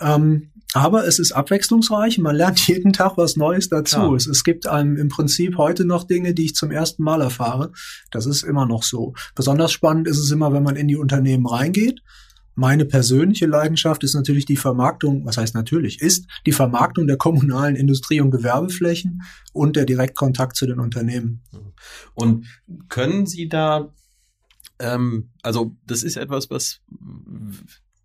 Ähm, 0.00 0.50
aber 0.74 1.06
es 1.06 1.20
ist 1.20 1.30
abwechslungsreich, 1.30 2.18
man 2.18 2.34
lernt 2.34 2.58
jeden 2.66 2.92
Tag 2.92 3.16
was 3.16 3.36
Neues 3.36 3.68
dazu. 3.68 4.14
Es, 4.14 4.26
es, 4.26 4.42
gibt 4.42 4.66
einem 4.66 4.96
im 4.96 5.08
Prinzip 5.08 5.56
heute 5.56 5.84
noch 5.84 6.04
Dinge, 6.04 6.34
die 6.34 6.46
ich 6.46 6.54
zum 6.54 6.72
ersten 6.72 7.04
Mal 7.04 7.20
erfahre. 7.20 7.70
Das 8.10 8.26
ist 8.26 8.42
immer 8.42 8.66
noch 8.66 8.82
so. 8.82 9.14
Besonders 9.34 9.72
spannend 9.72 10.08
ist 10.08 10.18
es 10.18 10.30
immer, 10.30 10.52
wenn 10.52 10.64
man 10.64 10.76
in 10.76 10.88
die 10.88 10.96
Unternehmen 10.96 11.46
reingeht. 11.46 12.02
Meine 12.56 12.84
persönliche 12.84 13.46
Leidenschaft 13.46 14.04
ist 14.04 14.14
natürlich 14.14 14.46
die 14.46 14.56
Vermarktung, 14.56 15.24
was 15.24 15.36
heißt 15.36 15.54
natürlich, 15.54 16.00
ist 16.00 16.26
die 16.46 16.52
Vermarktung 16.52 17.06
der 17.06 17.16
kommunalen 17.16 17.74
Industrie- 17.74 18.20
und 18.20 18.30
Gewerbeflächen 18.30 19.22
und 19.52 19.74
der 19.76 19.86
Direktkontakt 19.86 20.56
zu 20.56 20.66
den 20.66 20.78
Unternehmen. 20.78 21.42
Und 22.14 22.46
können 22.88 23.26
Sie 23.26 23.48
da, 23.48 23.92
ähm, 24.78 25.30
also 25.42 25.76
das 25.86 26.04
ist 26.04 26.16
etwas, 26.16 26.48
was 26.48 26.80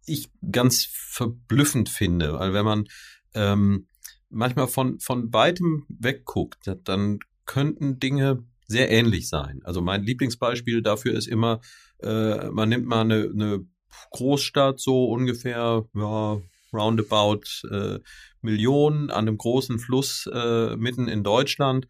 ich 0.09 0.29
ganz 0.51 0.85
verblüffend 0.85 1.89
finde, 1.89 2.33
weil 2.33 2.53
wenn 2.53 2.65
man 2.65 2.85
ähm, 3.33 3.87
manchmal 4.29 4.67
von, 4.67 4.99
von 4.99 5.33
weitem 5.33 5.85
wegguckt, 5.89 6.71
dann 6.83 7.19
könnten 7.45 7.99
Dinge 7.99 8.43
sehr 8.67 8.91
ähnlich 8.91 9.27
sein. 9.27 9.61
Also 9.63 9.81
mein 9.81 10.03
Lieblingsbeispiel 10.03 10.81
dafür 10.81 11.13
ist 11.13 11.27
immer, 11.27 11.61
äh, 12.01 12.49
man 12.49 12.69
nimmt 12.69 12.85
mal 12.85 13.01
eine, 13.01 13.29
eine 13.33 13.65
Großstadt, 14.11 14.79
so 14.79 15.05
ungefähr, 15.05 15.85
ja, 15.95 16.41
roundabout 16.71 17.67
äh, 17.71 17.99
Millionen 18.41 19.09
an 19.09 19.27
einem 19.27 19.37
großen 19.37 19.79
Fluss 19.79 20.29
äh, 20.31 20.75
mitten 20.75 21.07
in 21.07 21.23
Deutschland. 21.23 21.87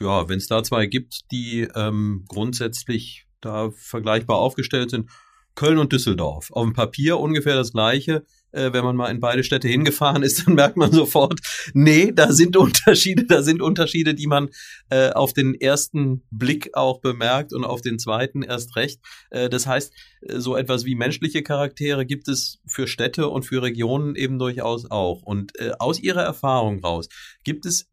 Ja, 0.00 0.28
wenn 0.28 0.38
es 0.38 0.48
da 0.48 0.64
zwei 0.64 0.86
gibt, 0.86 1.30
die 1.30 1.68
ähm, 1.76 2.24
grundsätzlich 2.26 3.26
da 3.40 3.70
vergleichbar 3.70 4.38
aufgestellt 4.38 4.90
sind, 4.90 5.08
Köln 5.54 5.78
und 5.78 5.92
Düsseldorf. 5.92 6.50
Auf 6.50 6.64
dem 6.64 6.72
Papier 6.72 7.18
ungefähr 7.18 7.54
das 7.54 7.72
gleiche. 7.72 8.24
Äh, 8.52 8.72
wenn 8.72 8.84
man 8.84 8.96
mal 8.96 9.10
in 9.10 9.20
beide 9.20 9.44
Städte 9.44 9.68
hingefahren 9.68 10.22
ist, 10.22 10.42
dann 10.46 10.54
merkt 10.54 10.76
man 10.76 10.92
sofort, 10.92 11.40
nee, 11.72 12.12
da 12.12 12.32
sind 12.32 12.56
Unterschiede, 12.56 13.24
da 13.24 13.42
sind 13.42 13.62
Unterschiede, 13.62 14.14
die 14.14 14.26
man 14.26 14.50
äh, 14.90 15.10
auf 15.10 15.32
den 15.32 15.54
ersten 15.54 16.22
Blick 16.30 16.70
auch 16.74 17.00
bemerkt 17.00 17.52
und 17.52 17.64
auf 17.64 17.80
den 17.80 17.98
zweiten 17.98 18.42
erst 18.42 18.76
recht. 18.76 19.00
Äh, 19.30 19.48
das 19.48 19.66
heißt, 19.66 19.92
äh, 20.22 20.38
so 20.38 20.56
etwas 20.56 20.84
wie 20.84 20.94
menschliche 20.94 21.42
Charaktere 21.42 22.04
gibt 22.04 22.28
es 22.28 22.60
für 22.66 22.86
Städte 22.86 23.28
und 23.28 23.44
für 23.44 23.62
Regionen 23.62 24.14
eben 24.16 24.38
durchaus 24.38 24.90
auch. 24.90 25.22
Und 25.22 25.58
äh, 25.58 25.72
aus 25.78 25.98
Ihrer 25.98 26.22
Erfahrung 26.22 26.80
raus, 26.80 27.08
gibt 27.44 27.64
es 27.66 27.88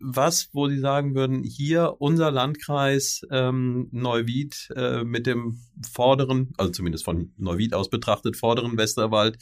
irgendwas, 0.00 0.48
wo 0.52 0.68
Sie 0.68 0.78
sagen 0.78 1.14
würden, 1.14 1.42
hier 1.44 1.96
unser 1.98 2.30
Landkreis 2.30 3.22
ähm, 3.30 3.88
Neuwied 3.92 4.68
äh, 4.74 5.04
mit 5.04 5.26
dem 5.26 5.60
vorderen, 5.92 6.52
also 6.56 6.72
zumindest 6.72 7.04
von 7.04 7.32
Neuwied 7.36 7.74
aus 7.74 7.90
betrachtet, 7.90 8.36
vorderen 8.36 8.76
Westerwald, 8.76 9.38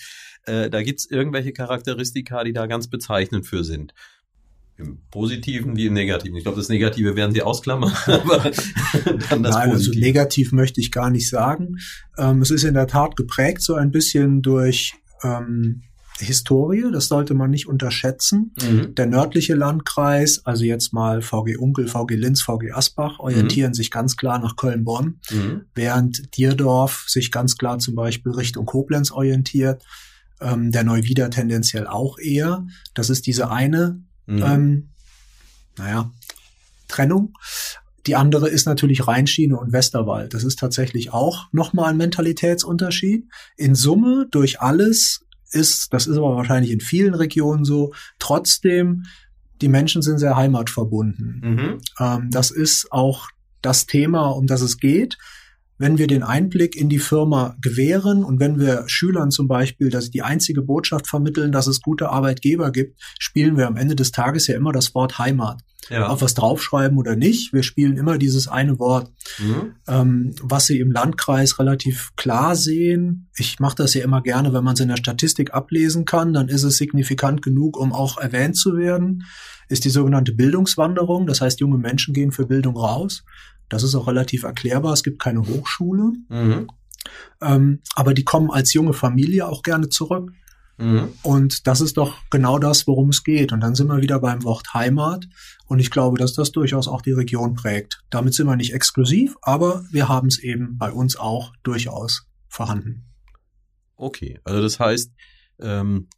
äh, 0.46 0.70
da 0.70 0.82
gibt 0.82 1.00
es 1.00 1.10
irgendwelche 1.10 1.52
Charakteristika, 1.52 2.44
die 2.44 2.52
da 2.52 2.66
ganz 2.66 2.88
bezeichnend 2.88 3.46
für 3.46 3.64
sind. 3.64 3.94
Im 4.76 5.00
Positiven 5.10 5.76
wie 5.76 5.86
im 5.86 5.94
Negativen. 5.94 6.36
Ich 6.36 6.44
glaube, 6.44 6.58
das 6.58 6.68
Negative 6.68 7.16
werden 7.16 7.32
Sie 7.32 7.42
ausklammern, 7.42 7.92
aber 8.06 8.50
dann 9.28 9.42
das 9.42 9.54
Nein, 9.56 9.70
also 9.70 9.90
negativ 9.92 10.52
möchte 10.52 10.80
ich 10.80 10.92
gar 10.92 11.10
nicht 11.10 11.28
sagen. 11.28 11.76
Ähm, 12.16 12.42
es 12.42 12.50
ist 12.50 12.62
in 12.62 12.74
der 12.74 12.86
Tat 12.86 13.16
geprägt 13.16 13.62
so 13.62 13.74
ein 13.74 13.90
bisschen 13.90 14.40
durch 14.40 14.94
ähm, 15.24 15.82
Historie, 16.26 16.90
das 16.92 17.08
sollte 17.08 17.34
man 17.34 17.50
nicht 17.50 17.68
unterschätzen. 17.68 18.54
Mhm. 18.62 18.94
Der 18.94 19.06
nördliche 19.06 19.54
Landkreis, 19.54 20.44
also 20.44 20.64
jetzt 20.64 20.92
mal 20.92 21.22
VG 21.22 21.56
Unkel, 21.58 21.86
VG 21.86 22.16
Linz, 22.16 22.42
VG 22.42 22.72
Asbach, 22.72 23.18
orientieren 23.18 23.70
mhm. 23.70 23.74
sich 23.74 23.90
ganz 23.90 24.16
klar 24.16 24.38
nach 24.38 24.56
Köln-Bonn, 24.56 25.20
mhm. 25.30 25.62
während 25.74 26.36
Dierdorf 26.36 27.04
sich 27.08 27.30
ganz 27.30 27.56
klar 27.56 27.78
zum 27.78 27.94
Beispiel 27.94 28.32
Richtung 28.32 28.66
Koblenz 28.66 29.10
orientiert 29.10 29.84
ähm, 30.40 30.70
der 30.70 30.84
Neuwieder 30.84 31.30
tendenziell 31.30 31.86
auch 31.86 32.18
eher. 32.18 32.66
Das 32.94 33.10
ist 33.10 33.26
diese 33.26 33.50
eine, 33.50 34.02
mhm. 34.26 34.42
ähm, 34.42 34.88
naja, 35.76 36.12
Trennung. 36.88 37.34
Die 38.06 38.16
andere 38.16 38.48
ist 38.48 38.66
natürlich 38.66 39.06
Rheinschiene 39.06 39.58
und 39.58 39.72
Westerwald. 39.72 40.32
Das 40.32 40.44
ist 40.44 40.58
tatsächlich 40.58 41.12
auch 41.12 41.48
nochmal 41.52 41.90
ein 41.90 41.98
Mentalitätsunterschied. 41.98 43.26
In 43.56 43.74
Summe 43.74 44.26
durch 44.30 44.60
alles 44.60 45.26
ist, 45.50 45.92
das 45.92 46.06
ist 46.06 46.16
aber 46.16 46.36
wahrscheinlich 46.36 46.70
in 46.72 46.80
vielen 46.80 47.14
Regionen 47.14 47.64
so, 47.64 47.92
trotzdem, 48.18 49.04
die 49.60 49.68
Menschen 49.68 50.02
sind 50.02 50.18
sehr 50.18 50.36
heimatverbunden. 50.36 51.40
Mhm. 51.42 51.78
Ähm, 51.98 52.30
das 52.30 52.50
ist 52.50 52.92
auch 52.92 53.28
das 53.62 53.86
Thema, 53.86 54.28
um 54.28 54.46
das 54.46 54.60
es 54.60 54.78
geht 54.78 55.18
wenn 55.78 55.98
wir 55.98 56.06
den 56.06 56.22
Einblick 56.22 56.76
in 56.76 56.88
die 56.88 56.98
Firma 56.98 57.56
gewähren 57.60 58.24
und 58.24 58.40
wenn 58.40 58.58
wir 58.58 58.84
Schülern 58.88 59.30
zum 59.30 59.48
Beispiel, 59.48 59.90
dass 59.90 60.06
sie 60.06 60.10
die 60.10 60.22
einzige 60.22 60.62
Botschaft 60.62 61.06
vermitteln, 61.06 61.52
dass 61.52 61.66
es 61.66 61.80
gute 61.80 62.10
Arbeitgeber 62.10 62.72
gibt, 62.72 63.00
spielen 63.18 63.56
wir 63.56 63.66
am 63.66 63.76
Ende 63.76 63.96
des 63.96 64.10
Tages 64.10 64.48
ja 64.48 64.56
immer 64.56 64.72
das 64.72 64.94
Wort 64.94 65.18
Heimat. 65.18 65.62
Ja. 65.90 66.08
Auf 66.08 66.20
was 66.20 66.34
draufschreiben 66.34 66.98
oder 66.98 67.16
nicht, 67.16 67.54
wir 67.54 67.62
spielen 67.62 67.96
immer 67.96 68.18
dieses 68.18 68.46
eine 68.46 68.78
Wort. 68.78 69.10
Mhm. 69.38 69.72
Ähm, 69.86 70.34
was 70.42 70.66
sie 70.66 70.80
im 70.80 70.90
Landkreis 70.90 71.58
relativ 71.58 72.10
klar 72.16 72.56
sehen, 72.56 73.30
ich 73.36 73.58
mache 73.58 73.76
das 73.76 73.94
ja 73.94 74.04
immer 74.04 74.20
gerne, 74.20 74.52
wenn 74.52 74.64
man 74.64 74.74
es 74.74 74.80
in 74.80 74.88
der 74.88 74.98
Statistik 74.98 75.54
ablesen 75.54 76.04
kann, 76.04 76.34
dann 76.34 76.48
ist 76.48 76.64
es 76.64 76.76
signifikant 76.76 77.40
genug, 77.40 77.78
um 77.78 77.94
auch 77.94 78.18
erwähnt 78.18 78.56
zu 78.56 78.76
werden, 78.76 79.24
ist 79.68 79.84
die 79.84 79.90
sogenannte 79.90 80.32
Bildungswanderung. 80.32 81.26
Das 81.26 81.40
heißt, 81.40 81.60
junge 81.60 81.78
Menschen 81.78 82.12
gehen 82.12 82.32
für 82.32 82.46
Bildung 82.46 82.76
raus. 82.76 83.24
Das 83.68 83.82
ist 83.82 83.94
auch 83.94 84.06
relativ 84.06 84.44
erklärbar. 84.44 84.92
Es 84.92 85.02
gibt 85.02 85.20
keine 85.20 85.46
Hochschule. 85.46 86.12
Mhm. 86.28 86.68
Ähm, 87.40 87.80
aber 87.94 88.14
die 88.14 88.24
kommen 88.24 88.50
als 88.50 88.72
junge 88.72 88.92
Familie 88.92 89.46
auch 89.46 89.62
gerne 89.62 89.88
zurück. 89.88 90.32
Mhm. 90.78 91.12
Und 91.22 91.66
das 91.66 91.80
ist 91.80 91.96
doch 91.96 92.16
genau 92.30 92.58
das, 92.58 92.86
worum 92.86 93.08
es 93.10 93.24
geht. 93.24 93.52
Und 93.52 93.60
dann 93.60 93.74
sind 93.74 93.88
wir 93.88 94.00
wieder 94.00 94.20
beim 94.20 94.44
Wort 94.44 94.74
Heimat. 94.74 95.26
Und 95.66 95.80
ich 95.80 95.90
glaube, 95.90 96.18
dass 96.18 96.34
das 96.34 96.52
durchaus 96.52 96.88
auch 96.88 97.02
die 97.02 97.12
Region 97.12 97.54
prägt. 97.54 98.00
Damit 98.10 98.34
sind 98.34 98.46
wir 98.46 98.56
nicht 98.56 98.72
exklusiv, 98.72 99.36
aber 99.42 99.84
wir 99.90 100.08
haben 100.08 100.28
es 100.28 100.38
eben 100.38 100.78
bei 100.78 100.90
uns 100.90 101.16
auch 101.16 101.52
durchaus 101.62 102.26
vorhanden. 102.48 103.06
Okay, 103.96 104.40
also 104.44 104.62
das 104.62 104.78
heißt, 104.78 105.12
ähm, 105.60 106.08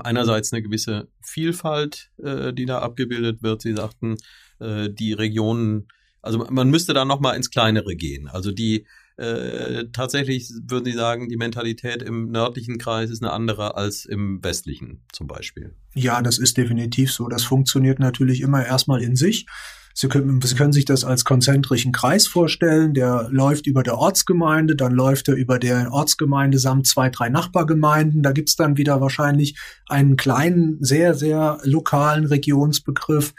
einerseits 0.00 0.52
eine 0.52 0.62
gewisse 0.62 1.08
Vielfalt, 1.22 2.10
äh, 2.22 2.52
die 2.52 2.66
da 2.66 2.80
abgebildet 2.80 3.42
wird. 3.42 3.62
Sie 3.62 3.74
sagten, 3.74 4.16
äh, 4.58 4.90
die 4.90 5.12
Regionen, 5.12 5.86
also 6.22 6.46
man 6.50 6.70
müsste 6.70 6.94
da 6.94 7.04
nochmal 7.04 7.36
ins 7.36 7.50
Kleinere 7.50 7.94
gehen. 7.96 8.28
Also 8.28 8.52
die 8.52 8.86
äh, 9.16 9.84
tatsächlich 9.92 10.50
würden 10.66 10.86
Sie 10.86 10.92
sagen, 10.92 11.28
die 11.28 11.36
Mentalität 11.36 12.02
im 12.02 12.30
nördlichen 12.30 12.78
Kreis 12.78 13.10
ist 13.10 13.22
eine 13.22 13.32
andere 13.32 13.76
als 13.76 14.04
im 14.04 14.42
westlichen 14.42 15.04
zum 15.12 15.26
Beispiel. 15.26 15.74
Ja, 15.94 16.22
das 16.22 16.38
ist 16.38 16.56
definitiv 16.56 17.12
so. 17.12 17.28
Das 17.28 17.44
funktioniert 17.44 17.98
natürlich 17.98 18.40
immer 18.40 18.64
erstmal 18.64 19.02
in 19.02 19.16
sich. 19.16 19.46
Sie 19.94 20.08
können, 20.08 20.40
Sie 20.40 20.54
können 20.54 20.72
sich 20.72 20.86
das 20.86 21.04
als 21.04 21.24
konzentrischen 21.24 21.92
Kreis 21.92 22.26
vorstellen. 22.26 22.94
Der 22.94 23.28
läuft 23.30 23.66
über 23.66 23.82
der 23.82 23.98
Ortsgemeinde, 23.98 24.74
dann 24.74 24.92
läuft 24.92 25.28
er 25.28 25.34
über 25.34 25.58
der 25.58 25.92
Ortsgemeinde 25.92 26.58
samt 26.58 26.86
zwei, 26.86 27.10
drei 27.10 27.28
Nachbargemeinden. 27.28 28.22
Da 28.22 28.32
gibt's 28.32 28.56
dann 28.56 28.78
wieder 28.78 29.02
wahrscheinlich 29.02 29.58
einen 29.88 30.16
kleinen, 30.16 30.82
sehr, 30.82 31.14
sehr 31.14 31.58
lokalen 31.64 32.24
Regionsbegriff. 32.24 33.34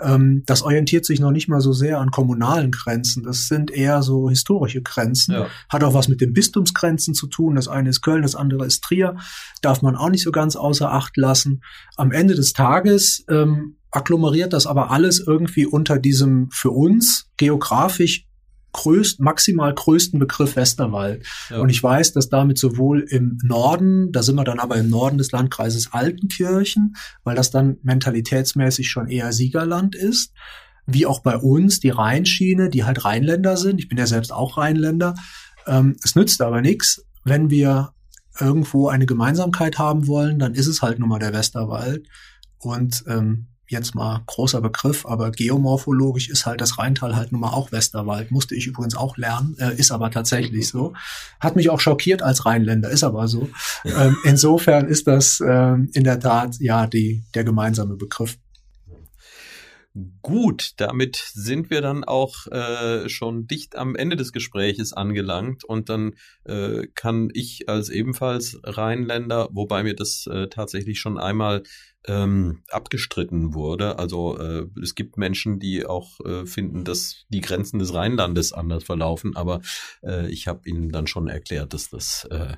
Ähm, 0.00 0.42
das 0.46 0.62
orientiert 0.62 1.04
sich 1.04 1.20
noch 1.20 1.30
nicht 1.30 1.48
mal 1.48 1.60
so 1.60 1.72
sehr 1.72 2.00
an 2.00 2.10
kommunalen 2.10 2.70
Grenzen. 2.70 3.22
Das 3.22 3.48
sind 3.48 3.70
eher 3.70 4.02
so 4.02 4.28
historische 4.28 4.82
Grenzen. 4.82 5.32
Ja. 5.34 5.46
Hat 5.68 5.84
auch 5.84 5.94
was 5.94 6.08
mit 6.08 6.20
den 6.20 6.32
Bistumsgrenzen 6.32 7.14
zu 7.14 7.26
tun. 7.26 7.54
Das 7.54 7.68
eine 7.68 7.90
ist 7.90 8.02
Köln, 8.02 8.22
das 8.22 8.34
andere 8.34 8.66
ist 8.66 8.82
Trier. 8.82 9.16
Darf 9.62 9.82
man 9.82 9.96
auch 9.96 10.10
nicht 10.10 10.24
so 10.24 10.32
ganz 10.32 10.56
außer 10.56 10.92
Acht 10.92 11.16
lassen. 11.16 11.62
Am 11.96 12.12
Ende 12.12 12.34
des 12.34 12.52
Tages 12.52 13.24
ähm, 13.28 13.76
agglomeriert 13.90 14.52
das 14.52 14.66
aber 14.66 14.90
alles 14.90 15.20
irgendwie 15.24 15.66
unter 15.66 15.98
diesem 15.98 16.50
für 16.50 16.70
uns 16.70 17.30
geografisch 17.36 18.26
größt, 18.74 19.20
maximal 19.20 19.72
größten 19.72 20.18
Begriff 20.18 20.56
Westerwald. 20.56 21.24
Ja. 21.48 21.60
Und 21.60 21.70
ich 21.70 21.82
weiß, 21.82 22.12
dass 22.12 22.28
damit 22.28 22.58
sowohl 22.58 23.00
im 23.00 23.38
Norden, 23.42 24.12
da 24.12 24.22
sind 24.22 24.36
wir 24.36 24.44
dann 24.44 24.58
aber 24.58 24.76
im 24.76 24.90
Norden 24.90 25.16
des 25.16 25.32
Landkreises 25.32 25.92
Altenkirchen, 25.92 26.96
weil 27.22 27.36
das 27.36 27.50
dann 27.50 27.78
mentalitätsmäßig 27.82 28.90
schon 28.90 29.08
eher 29.08 29.32
Siegerland 29.32 29.94
ist, 29.94 30.32
wie 30.86 31.06
auch 31.06 31.20
bei 31.20 31.36
uns 31.36 31.80
die 31.80 31.90
Rheinschiene, 31.90 32.68
die 32.68 32.84
halt 32.84 33.04
Rheinländer 33.04 33.56
sind. 33.56 33.78
Ich 33.78 33.88
bin 33.88 33.96
ja 33.96 34.06
selbst 34.06 34.32
auch 34.32 34.58
Rheinländer. 34.58 35.14
Ähm, 35.66 35.96
es 36.02 36.14
nützt 36.14 36.42
aber 36.42 36.60
nichts, 36.60 37.02
wenn 37.24 37.48
wir 37.48 37.92
irgendwo 38.38 38.88
eine 38.88 39.06
Gemeinsamkeit 39.06 39.78
haben 39.78 40.08
wollen, 40.08 40.38
dann 40.38 40.54
ist 40.54 40.66
es 40.66 40.82
halt 40.82 40.98
nun 40.98 41.08
mal 41.08 41.20
der 41.20 41.32
Westerwald. 41.32 42.06
Und 42.58 43.04
ähm, 43.06 43.46
jetzt 43.68 43.94
mal 43.94 44.22
großer 44.26 44.60
Begriff, 44.60 45.06
aber 45.06 45.30
geomorphologisch 45.30 46.28
ist 46.28 46.46
halt 46.46 46.60
das 46.60 46.78
Rheintal 46.78 47.16
halt 47.16 47.32
nun 47.32 47.40
mal 47.40 47.52
auch 47.52 47.72
Westerwald. 47.72 48.30
Musste 48.30 48.54
ich 48.54 48.66
übrigens 48.66 48.96
auch 48.96 49.16
lernen, 49.16 49.56
äh, 49.58 49.74
ist 49.74 49.90
aber 49.90 50.10
tatsächlich 50.10 50.68
so. 50.68 50.92
Hat 51.40 51.56
mich 51.56 51.70
auch 51.70 51.80
schockiert 51.80 52.22
als 52.22 52.44
Rheinländer, 52.46 52.90
ist 52.90 53.04
aber 53.04 53.28
so. 53.28 53.48
Ähm, 53.84 54.16
insofern 54.24 54.86
ist 54.86 55.06
das 55.06 55.40
ähm, 55.46 55.90
in 55.92 56.04
der 56.04 56.20
Tat 56.20 56.56
ja 56.60 56.86
die, 56.86 57.24
der 57.34 57.44
gemeinsame 57.44 57.96
Begriff. 57.96 58.36
Gut, 60.22 60.72
damit 60.78 61.14
sind 61.34 61.70
wir 61.70 61.80
dann 61.80 62.02
auch 62.02 62.48
äh, 62.48 63.08
schon 63.08 63.46
dicht 63.46 63.76
am 63.76 63.94
Ende 63.94 64.16
des 64.16 64.32
Gespräches 64.32 64.92
angelangt 64.92 65.62
und 65.62 65.88
dann 65.88 66.14
äh, 66.42 66.88
kann 66.96 67.28
ich 67.32 67.68
als 67.68 67.90
ebenfalls 67.90 68.58
Rheinländer, 68.64 69.50
wobei 69.52 69.84
mir 69.84 69.94
das 69.94 70.26
äh, 70.26 70.48
tatsächlich 70.48 70.98
schon 70.98 71.16
einmal 71.16 71.62
ähm, 72.06 72.62
abgestritten 72.68 73.54
wurde. 73.54 73.98
Also 73.98 74.38
äh, 74.38 74.66
es 74.82 74.94
gibt 74.94 75.16
Menschen, 75.16 75.58
die 75.58 75.86
auch 75.86 76.20
äh, 76.20 76.46
finden, 76.46 76.84
dass 76.84 77.24
die 77.28 77.40
Grenzen 77.40 77.78
des 77.78 77.94
Rheinlandes 77.94 78.52
anders 78.52 78.84
verlaufen, 78.84 79.36
aber 79.36 79.62
äh, 80.02 80.30
ich 80.30 80.46
habe 80.46 80.68
ihnen 80.68 80.90
dann 80.90 81.06
schon 81.06 81.28
erklärt, 81.28 81.72
dass 81.72 81.90
das 81.90 82.26
äh, 82.30 82.56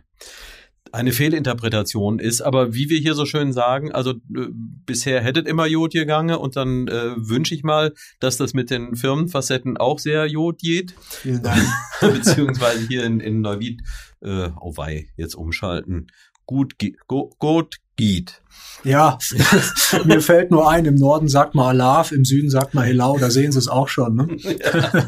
eine 0.92 1.12
Fehlinterpretation 1.12 2.18
ist. 2.18 2.40
Aber 2.40 2.74
wie 2.74 2.88
wir 2.88 2.98
hier 2.98 3.14
so 3.14 3.26
schön 3.26 3.52
sagen, 3.52 3.92
also 3.92 4.12
äh, 4.12 4.48
bisher 4.52 5.20
hättet 5.20 5.46
immer 5.46 5.66
Jod 5.66 5.92
gegangen 5.92 6.36
und 6.36 6.56
dann 6.56 6.88
äh, 6.88 7.14
wünsche 7.16 7.54
ich 7.54 7.62
mal, 7.62 7.92
dass 8.20 8.36
das 8.36 8.54
mit 8.54 8.70
den 8.70 8.96
Firmenfacetten 8.96 9.76
auch 9.76 9.98
sehr 9.98 10.26
Jod 10.26 10.58
geht. 10.58 10.94
Vielen 11.00 11.42
Dank. 11.42 11.62
Beziehungsweise 12.00 12.86
hier 12.86 13.04
in, 13.04 13.20
in 13.20 13.40
Neuwied, 13.40 13.82
äh, 14.22 14.50
oh 14.60 14.76
wei, 14.76 15.08
jetzt 15.16 15.34
umschalten. 15.34 16.08
Gut, 16.46 16.74
go, 17.06 17.34
gut 17.38 17.76
geht. 17.96 18.42
Ja, 18.84 19.18
mir 20.04 20.20
fällt 20.20 20.50
nur 20.50 20.70
ein, 20.70 20.84
im 20.84 20.94
Norden 20.94 21.28
sagt 21.28 21.54
man 21.54 21.66
Alaf, 21.66 22.12
im 22.12 22.24
Süden 22.24 22.50
sagt 22.50 22.74
man 22.74 22.84
Helau, 22.84 23.18
da 23.18 23.30
sehen 23.30 23.52
Sie 23.52 23.58
es 23.58 23.68
auch 23.68 23.88
schon. 23.88 24.14
Ne? 24.14 24.36
Ja. 24.46 25.06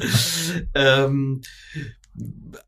ähm, 0.75 1.43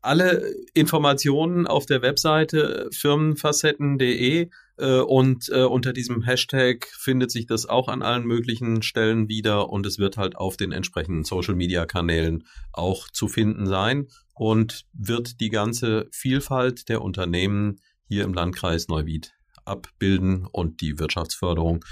alle 0.01 0.43
Informationen 0.73 1.67
auf 1.67 1.85
der 1.85 2.01
Webseite 2.01 2.89
firmenfacetten.de 2.93 4.49
äh, 4.77 4.99
und 4.99 5.49
äh, 5.49 5.63
unter 5.63 5.93
diesem 5.93 6.21
Hashtag 6.21 6.87
findet 6.97 7.31
sich 7.31 7.47
das 7.47 7.67
auch 7.67 7.87
an 7.87 8.01
allen 8.01 8.25
möglichen 8.25 8.81
Stellen 8.81 9.27
wieder 9.27 9.69
und 9.69 9.85
es 9.85 9.99
wird 9.99 10.17
halt 10.17 10.35
auf 10.37 10.57
den 10.57 10.71
entsprechenden 10.71 11.23
Social 11.23 11.55
Media 11.55 11.85
Kanälen 11.85 12.45
auch 12.71 13.09
zu 13.09 13.27
finden 13.27 13.67
sein 13.67 14.07
und 14.33 14.85
wird 14.93 15.39
die 15.39 15.49
ganze 15.49 16.07
Vielfalt 16.11 16.89
der 16.89 17.01
Unternehmen 17.01 17.79
hier 18.11 18.25
im 18.25 18.33
Landkreis 18.33 18.89
Neuwied 18.89 19.33
abbilden 19.63 20.45
und 20.45 20.81
die 20.81 20.99
Wirtschaftsförderung 20.99 21.85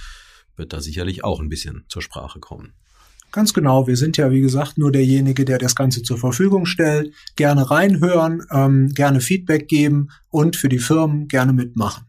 wird 0.58 0.74
da 0.74 0.82
sicherlich 0.82 1.24
auch 1.24 1.40
ein 1.40 1.48
bisschen 1.48 1.86
zur 1.88 2.02
Sprache 2.02 2.42
kommen. 2.42 2.74
Ganz 3.32 3.54
genau, 3.54 3.88
wir 3.88 3.96
sind 3.96 4.18
ja 4.18 4.30
wie 4.30 4.42
gesagt 4.42 4.78
nur 4.78 4.92
derjenige, 4.92 5.46
der 5.46 5.60
das 5.60 5.76
Ganze 5.76 6.04
zur 6.04 6.18
Verfügung 6.18 6.66
stellt. 6.66 7.14
Gerne 7.38 7.72
reinhören, 7.72 8.44
ähm, 8.52 8.90
gerne 8.90 9.22
Feedback 9.22 9.70
geben 9.70 10.10
und 10.30 10.58
für 10.58 10.68
die 10.68 10.80
Firmen 10.80 11.30
gerne 11.30 11.54
mitmachen. 11.54 12.06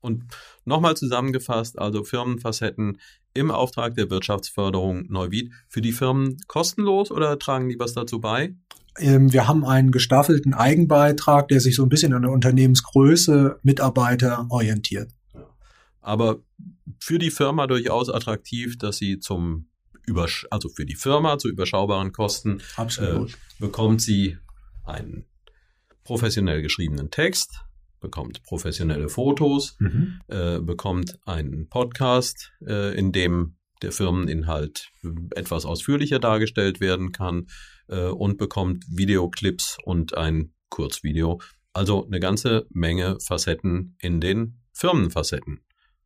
Und 0.00 0.24
nochmal 0.64 0.96
zusammengefasst, 0.96 1.78
also 1.78 2.02
Firmenfacetten 2.02 2.98
im 3.34 3.50
Auftrag 3.50 3.94
der 3.94 4.08
Wirtschaftsförderung 4.08 5.04
Neuwied. 5.10 5.52
Für 5.68 5.82
die 5.82 5.92
Firmen 5.92 6.38
kostenlos 6.46 7.10
oder 7.10 7.38
tragen 7.38 7.68
die 7.68 7.78
was 7.78 7.92
dazu 7.92 8.20
bei? 8.20 8.54
Ähm, 8.98 9.32
wir 9.32 9.48
haben 9.48 9.64
einen 9.64 9.90
gestaffelten 9.90 10.54
Eigenbeitrag, 10.54 11.48
der 11.48 11.60
sich 11.60 11.76
so 11.76 11.82
ein 11.82 11.88
bisschen 11.88 12.14
an 12.14 12.22
der 12.22 12.30
Unternehmensgröße 12.30 13.58
Mitarbeiter 13.62 14.46
orientiert. 14.50 15.10
Aber 16.00 16.40
für 17.00 17.18
die 17.18 17.30
Firma 17.30 17.66
durchaus 17.66 18.10
attraktiv, 18.10 18.76
dass 18.78 18.98
sie 18.98 19.18
zum 19.18 19.68
Übersch 20.06 20.46
also 20.50 20.68
für 20.68 20.84
die 20.84 20.96
Firma 20.96 21.38
zu 21.38 21.48
überschaubaren 21.48 22.12
Kosten 22.12 22.60
äh, 22.98 23.20
bekommt 23.58 24.02
sie 24.02 24.36
einen 24.84 25.24
professionell 26.04 26.60
geschriebenen 26.60 27.10
Text, 27.10 27.64
bekommt 28.00 28.42
professionelle 28.42 29.08
Fotos, 29.08 29.76
mhm. 29.78 30.20
äh, 30.28 30.58
bekommt 30.60 31.18
einen 31.24 31.70
Podcast, 31.70 32.52
äh, 32.66 32.94
in 32.98 33.12
dem 33.12 33.56
der 33.80 33.92
Firmeninhalt 33.92 34.90
etwas 35.34 35.64
ausführlicher 35.64 36.18
dargestellt 36.18 36.80
werden 36.80 37.12
kann 37.12 37.46
äh, 37.88 38.06
und 38.06 38.38
bekommt 38.38 38.84
Videoclips 38.88 39.78
und 39.84 40.16
ein 40.16 40.52
Kurzvideo. 40.68 41.40
Also 41.72 42.06
eine 42.06 42.20
ganze 42.20 42.66
Menge 42.70 43.18
Facetten 43.20 43.96
in 44.00 44.20
den 44.20 44.60
Firmenfacetten. 44.72 45.60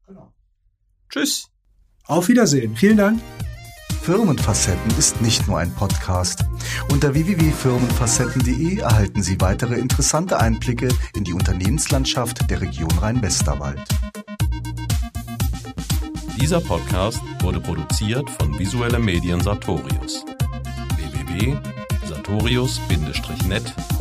Genau. 0.06 0.32
Tschüss. 1.10 1.48
Auf 2.06 2.28
Wiedersehen. 2.28 2.76
Vielen 2.76 2.96
Dank. 2.96 3.20
Firmenfacetten 4.02 4.96
ist 4.98 5.20
nicht 5.20 5.46
nur 5.46 5.58
ein 5.58 5.70
Podcast. 5.74 6.44
Unter 6.90 7.12
www.firmenfacetten.de 7.12 8.78
erhalten 8.78 9.22
Sie 9.22 9.38
weitere 9.40 9.78
interessante 9.78 10.40
Einblicke 10.40 10.88
in 11.14 11.24
die 11.24 11.34
Unternehmenslandschaft 11.34 12.50
der 12.50 12.62
Region 12.62 12.90
Rhein-Westerwald. 12.98 13.86
Dieser 16.40 16.60
Podcast 16.60 17.20
wurde 17.40 17.60
produziert 17.60 18.30
von 18.30 18.58
Visuelle 18.58 18.98
Medien 18.98 19.42
Sartorius. 19.42 20.24
www.sartorius-net.de 21.38 23.98